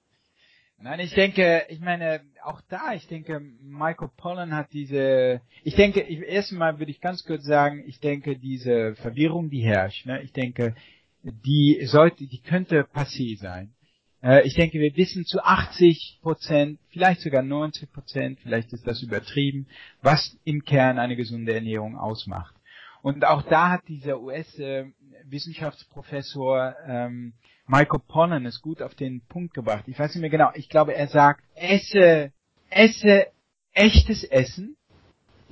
Nein, 0.78 1.00
ich 1.00 1.14
denke, 1.14 1.66
ich 1.70 1.80
meine, 1.80 2.20
auch 2.44 2.60
da, 2.70 2.94
ich 2.94 3.08
denke, 3.08 3.40
Michael 3.40 4.10
Pollan 4.18 4.54
hat 4.54 4.74
diese, 4.74 5.42
ich 5.64 5.76
denke, 5.76 6.02
ich, 6.02 6.20
erstmal 6.20 6.80
würde 6.80 6.92
ich 6.92 7.00
ganz 7.02 7.24
kurz 7.24 7.46
sagen, 7.46 7.84
ich 7.88 8.00
denke, 8.00 8.38
diese 8.38 8.94
Verwirrung, 8.96 9.50
die 9.50 9.64
herrscht, 9.64 10.06
ne, 10.06 10.22
ich 10.22 10.34
denke, 10.34 10.76
die 11.24 11.80
sollte, 11.86 12.28
die 12.28 12.42
könnte 12.42 12.84
passé 12.84 13.40
sein. 13.40 13.74
Äh, 14.22 14.46
ich 14.46 14.56
denke, 14.56 14.80
wir 14.80 14.98
wissen 14.98 15.24
zu 15.26 15.42
80 15.42 16.20
Prozent, 16.22 16.80
vielleicht 16.90 17.22
sogar 17.22 17.42
90 17.42 17.90
Prozent, 17.92 18.42
vielleicht 18.42 18.74
ist 18.74 18.86
das 18.86 19.02
übertrieben, 19.02 19.68
was 20.02 20.38
im 20.44 20.66
Kern 20.66 21.00
eine 21.00 21.16
gesunde 21.16 21.54
Ernährung 21.54 21.98
ausmacht. 21.98 22.54
Und 23.02 23.24
auch 23.24 23.44
da 23.44 23.70
hat 23.70 23.88
dieser 23.88 24.20
US-Wissenschaftsprofessor 24.20 26.76
ähm, 26.88 27.34
Michael 27.68 28.02
Pollan 28.08 28.46
es 28.46 28.62
gut 28.62 28.82
auf 28.82 28.96
den 28.96 29.22
Punkt 29.22 29.54
gebracht. 29.54 29.86
Ich 29.88 29.98
weiß 29.98 30.14
nicht 30.14 30.22
mehr 30.22 30.30
genau. 30.30 30.52
Ich 30.54 30.70
glaube, 30.70 30.94
er 30.96 31.08
sagt, 31.08 31.44
esse, 31.56 32.32
esse 32.70 33.28
echtes 33.74 34.24
Essen. 34.24 34.78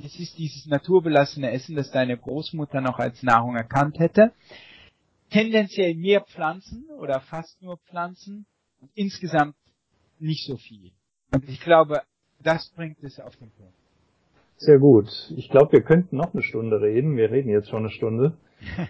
Es 0.04 0.20
ist 0.20 0.38
dieses 0.38 0.66
naturbelassene 0.66 1.52
Essen, 1.52 1.76
das 1.76 1.92
deine 1.92 2.18
Großmutter 2.18 2.82
noch 2.82 3.00
als 3.00 3.22
Nahrung 3.24 3.56
erkannt 3.56 4.00
hätte. 4.00 4.32
Tendenziell 5.30 5.96
mehr 5.96 6.22
Pflanzen 6.22 6.86
oder 7.00 7.20
fast 7.20 7.62
nur 7.62 7.78
Pflanzen 7.78 8.46
und 8.80 8.92
insgesamt 8.96 9.56
nicht 10.20 10.46
so 10.46 10.58
viel. 10.58 10.92
Und 11.32 11.48
ich 11.50 11.60
glaube, 11.62 12.02
das 12.42 12.70
bringt 12.76 13.04
es 13.04 13.20
auf 13.20 13.36
den 13.38 13.52
Punkt. 13.52 13.74
Sehr 14.58 14.80
gut. 14.80 15.10
Ich 15.36 15.50
glaube, 15.50 15.74
wir 15.74 15.82
könnten 15.82 16.18
noch 16.18 16.34
eine 16.34 16.44
Stunde 16.44 16.80
reden. 16.80 17.18
Wir 17.18 17.32
reden 17.32 17.50
jetzt 17.50 17.70
schon 17.70 17.80
eine 17.80 17.90
Stunde. 17.90 18.38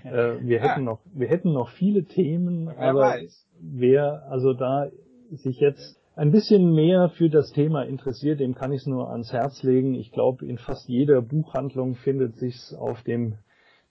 Äh, 0.04 0.36
wir 0.42 0.58
ja. 0.58 0.64
hätten 0.64 0.84
noch, 0.84 1.00
wir 1.14 1.28
hätten 1.28 1.54
noch 1.54 1.70
viele 1.72 2.06
Themen, 2.06 2.68
wer 2.68 2.80
aber 2.80 3.02
weiß. 3.02 3.48
wer 3.60 4.28
also 4.30 4.54
da 4.54 4.90
sich 5.32 5.60
jetzt 5.60 6.00
ein 6.16 6.32
bisschen 6.32 6.74
mehr 6.74 7.10
für 7.10 7.30
das 7.30 7.52
Thema 7.52 7.84
interessiert, 7.84 8.40
dem 8.40 8.54
kann 8.54 8.72
ich 8.72 8.82
es 8.82 8.88
nur 8.88 9.10
ans 9.10 9.34
Herz 9.34 9.64
legen. 9.64 9.96
Ich 9.96 10.12
glaube, 10.12 10.46
in 10.46 10.58
fast 10.58 10.88
jeder 10.88 11.22
Buchhandlung 11.22 11.96
findet 11.96 12.36
sich's 12.36 12.74
auf 12.74 13.02
dem 13.04 13.36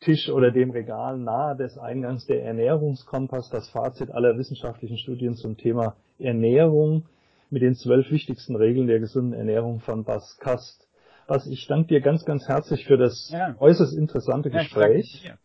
Tisch 0.00 0.28
oder 0.28 0.50
dem 0.50 0.70
Regal 0.70 1.18
nahe 1.18 1.56
des 1.56 1.78
Eingangs 1.78 2.26
der 2.26 2.44
Ernährungskompass, 2.44 3.50
das 3.50 3.68
Fazit 3.70 4.10
aller 4.10 4.36
wissenschaftlichen 4.36 4.98
Studien 4.98 5.34
zum 5.34 5.56
Thema 5.56 5.96
Ernährung 6.18 7.04
mit 7.50 7.62
den 7.62 7.74
zwölf 7.74 8.10
wichtigsten 8.10 8.56
Regeln 8.56 8.86
der 8.86 8.98
gesunden 8.98 9.32
Ernährung 9.32 9.80
von 9.80 10.04
Bas 10.04 10.38
Kast. 10.38 10.88
Bas, 11.28 11.46
ich 11.46 11.66
danke 11.68 11.88
dir 11.88 12.00
ganz, 12.00 12.24
ganz 12.24 12.48
herzlich 12.48 12.84
für 12.84 12.96
das 12.96 13.30
ja. 13.32 13.54
äußerst 13.60 13.96
interessante 13.96 14.48
ja, 14.48 14.58
Gespräch. 14.58 15.22
Danke, 15.24 15.38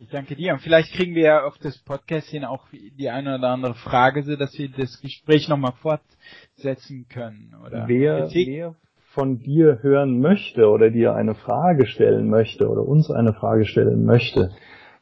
ich 0.00 0.08
danke 0.10 0.36
dir. 0.36 0.52
Und 0.52 0.60
vielleicht 0.60 0.92
kriegen 0.92 1.14
wir 1.14 1.22
ja 1.22 1.44
auf 1.44 1.58
das 1.58 1.78
Podcast 1.78 2.28
hin 2.28 2.44
auch 2.44 2.66
die 2.98 3.10
eine 3.10 3.38
oder 3.38 3.48
andere 3.48 3.74
Frage, 3.74 4.22
so 4.22 4.36
dass 4.36 4.56
wir 4.58 4.68
das 4.68 5.00
Gespräch 5.00 5.48
nochmal 5.48 5.72
fortsetzen 5.80 7.06
können. 7.08 7.54
Oder 7.64 7.88
wer, 7.88 8.28
wer 8.32 8.74
von 9.12 9.40
dir 9.40 9.80
hören 9.82 10.20
möchte 10.20 10.68
oder 10.68 10.90
dir 10.90 11.14
eine 11.14 11.34
Frage 11.34 11.86
stellen 11.86 12.28
möchte 12.28 12.68
oder 12.68 12.82
uns 12.82 13.10
eine 13.10 13.32
Frage 13.32 13.64
stellen 13.64 14.04
möchte, 14.04 14.52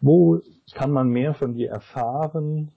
wo 0.01 0.41
kann 0.73 0.91
man 0.91 1.09
mehr 1.09 1.35
von 1.35 1.55
dir 1.55 1.71
erfahren? 1.71 2.73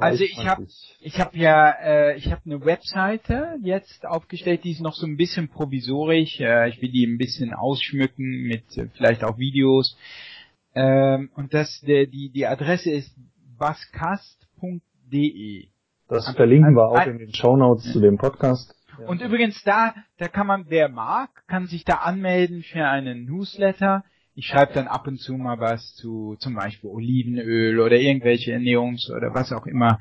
Also 0.00 0.24
ich 0.24 0.46
habe 0.46 0.66
ich 1.00 1.18
habe 1.18 1.38
ja 1.38 1.70
äh, 1.82 2.16
ich 2.16 2.30
habe 2.30 2.42
eine 2.44 2.64
Webseite 2.64 3.56
jetzt 3.62 4.04
aufgestellt, 4.04 4.64
die 4.64 4.72
ist 4.72 4.82
noch 4.82 4.94
so 4.94 5.06
ein 5.06 5.16
bisschen 5.16 5.48
provisorisch. 5.48 6.40
Äh, 6.40 6.68
ich 6.68 6.82
will 6.82 6.90
die 6.90 7.06
ein 7.06 7.16
bisschen 7.16 7.54
ausschmücken 7.54 8.42
mit 8.42 8.76
äh, 8.76 8.88
vielleicht 8.94 9.24
auch 9.24 9.38
Videos. 9.38 9.96
Ähm, 10.74 11.30
und 11.34 11.54
das 11.54 11.80
der 11.80 12.06
die 12.06 12.30
die 12.30 12.46
Adresse 12.46 12.90
ist 12.90 13.14
baskast.de. 13.58 15.68
Das 16.08 16.34
verlinken 16.34 16.74
wir 16.74 16.88
auch 16.88 17.06
in 17.06 17.18
den 17.18 17.34
Show 17.34 17.56
Notes 17.56 17.92
zu 17.92 18.00
dem 18.00 18.18
Podcast. 18.18 18.74
Und 19.06 19.22
übrigens 19.22 19.62
da, 19.64 19.94
da 20.18 20.28
kann 20.28 20.46
man, 20.46 20.66
wer 20.68 20.88
mag, 20.88 21.46
kann 21.46 21.66
sich 21.66 21.84
da 21.84 21.94
anmelden 21.94 22.62
für 22.62 22.86
einen 22.86 23.24
Newsletter. 23.24 24.04
Ich 24.34 24.46
schreibe 24.46 24.74
dann 24.74 24.88
ab 24.88 25.06
und 25.06 25.18
zu 25.18 25.34
mal 25.34 25.60
was 25.60 25.94
zu 25.94 26.36
zum 26.38 26.54
Beispiel 26.54 26.90
Olivenöl 26.90 27.80
oder 27.80 27.96
irgendwelche 27.96 28.52
Ernährungs- 28.52 29.10
oder 29.10 29.34
was 29.34 29.52
auch 29.52 29.66
immer 29.66 29.98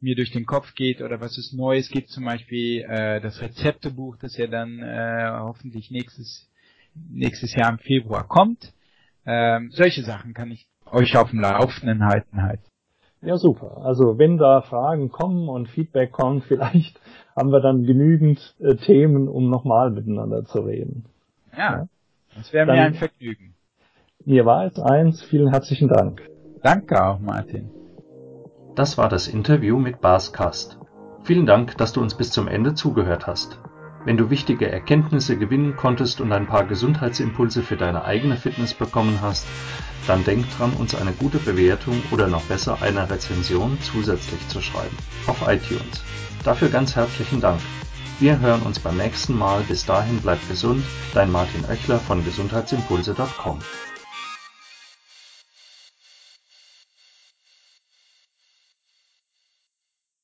mir 0.00 0.14
durch 0.14 0.30
den 0.30 0.46
Kopf 0.46 0.74
geht 0.74 1.00
oder 1.00 1.20
was 1.20 1.38
es 1.38 1.52
Neues 1.52 1.90
gibt, 1.90 2.10
zum 2.10 2.24
Beispiel 2.24 2.82
äh, 2.82 3.20
das 3.20 3.40
Rezeptebuch, 3.40 4.16
das 4.18 4.36
ja 4.36 4.46
dann 4.46 4.80
äh, 4.80 5.28
hoffentlich 5.30 5.90
nächstes 5.90 6.50
nächstes 7.10 7.54
Jahr 7.54 7.70
im 7.70 7.78
Februar 7.78 8.26
kommt. 8.26 8.72
Ähm, 9.26 9.70
solche 9.72 10.02
Sachen 10.02 10.34
kann 10.34 10.50
ich 10.50 10.68
euch 10.90 11.16
auf 11.16 11.30
dem 11.30 11.40
Laufenden 11.40 12.04
halten 12.04 12.42
halt. 12.42 12.60
Ja, 13.22 13.36
super. 13.36 13.78
Also 13.84 14.18
wenn 14.18 14.38
da 14.38 14.62
Fragen 14.62 15.10
kommen 15.10 15.48
und 15.48 15.68
Feedback 15.68 16.12
kommt, 16.12 16.44
vielleicht 16.48 17.00
haben 17.34 17.50
wir 17.50 17.60
dann 17.60 17.84
genügend 17.84 18.54
äh, 18.60 18.76
Themen, 18.76 19.28
um 19.28 19.50
nochmal 19.50 19.90
miteinander 19.90 20.44
zu 20.44 20.60
reden. 20.60 21.06
Ja, 21.52 21.58
ja. 21.58 21.88
das 22.36 22.52
wäre 22.52 22.66
mir 22.66 22.80
ein 22.80 22.94
Vergnügen. 22.94 23.54
Mir 24.24 24.44
war 24.44 24.66
es 24.66 24.78
eins. 24.78 25.22
Vielen 25.22 25.50
herzlichen 25.50 25.88
Dank. 25.88 26.22
Danke 26.62 27.04
auch, 27.04 27.20
Martin. 27.20 27.70
Das 28.74 28.98
war 28.98 29.08
das 29.08 29.28
Interview 29.28 29.78
mit 29.78 30.00
Bas 30.00 30.32
Kast. 30.32 30.78
Vielen 31.22 31.46
Dank, 31.46 31.76
dass 31.78 31.92
du 31.92 32.00
uns 32.00 32.16
bis 32.16 32.30
zum 32.30 32.46
Ende 32.46 32.74
zugehört 32.74 33.26
hast. 33.26 33.60
Wenn 34.06 34.16
du 34.16 34.30
wichtige 34.30 34.70
Erkenntnisse 34.70 35.36
gewinnen 35.36 35.74
konntest 35.74 36.20
und 36.20 36.30
ein 36.30 36.46
paar 36.46 36.64
Gesundheitsimpulse 36.64 37.64
für 37.64 37.76
deine 37.76 38.04
eigene 38.04 38.36
Fitness 38.36 38.72
bekommen 38.72 39.18
hast, 39.20 39.48
dann 40.06 40.22
denk 40.22 40.46
dran, 40.56 40.72
uns 40.74 40.94
eine 40.94 41.10
gute 41.10 41.38
Bewertung 41.38 42.00
oder 42.12 42.28
noch 42.28 42.44
besser 42.44 42.78
eine 42.82 43.10
Rezension 43.10 43.76
zusätzlich 43.82 44.46
zu 44.46 44.62
schreiben. 44.62 44.96
Auf 45.26 45.42
iTunes. 45.48 46.04
Dafür 46.44 46.68
ganz 46.68 46.94
herzlichen 46.94 47.40
Dank. 47.40 47.60
Wir 48.20 48.38
hören 48.38 48.62
uns 48.62 48.78
beim 48.78 48.96
nächsten 48.96 49.36
Mal. 49.36 49.64
Bis 49.66 49.84
dahin 49.84 50.18
bleibt 50.18 50.48
gesund. 50.48 50.84
Dein 51.12 51.32
Martin 51.32 51.64
Oechler 51.64 51.98
von 51.98 52.24
gesundheitsimpulse.com. 52.24 53.58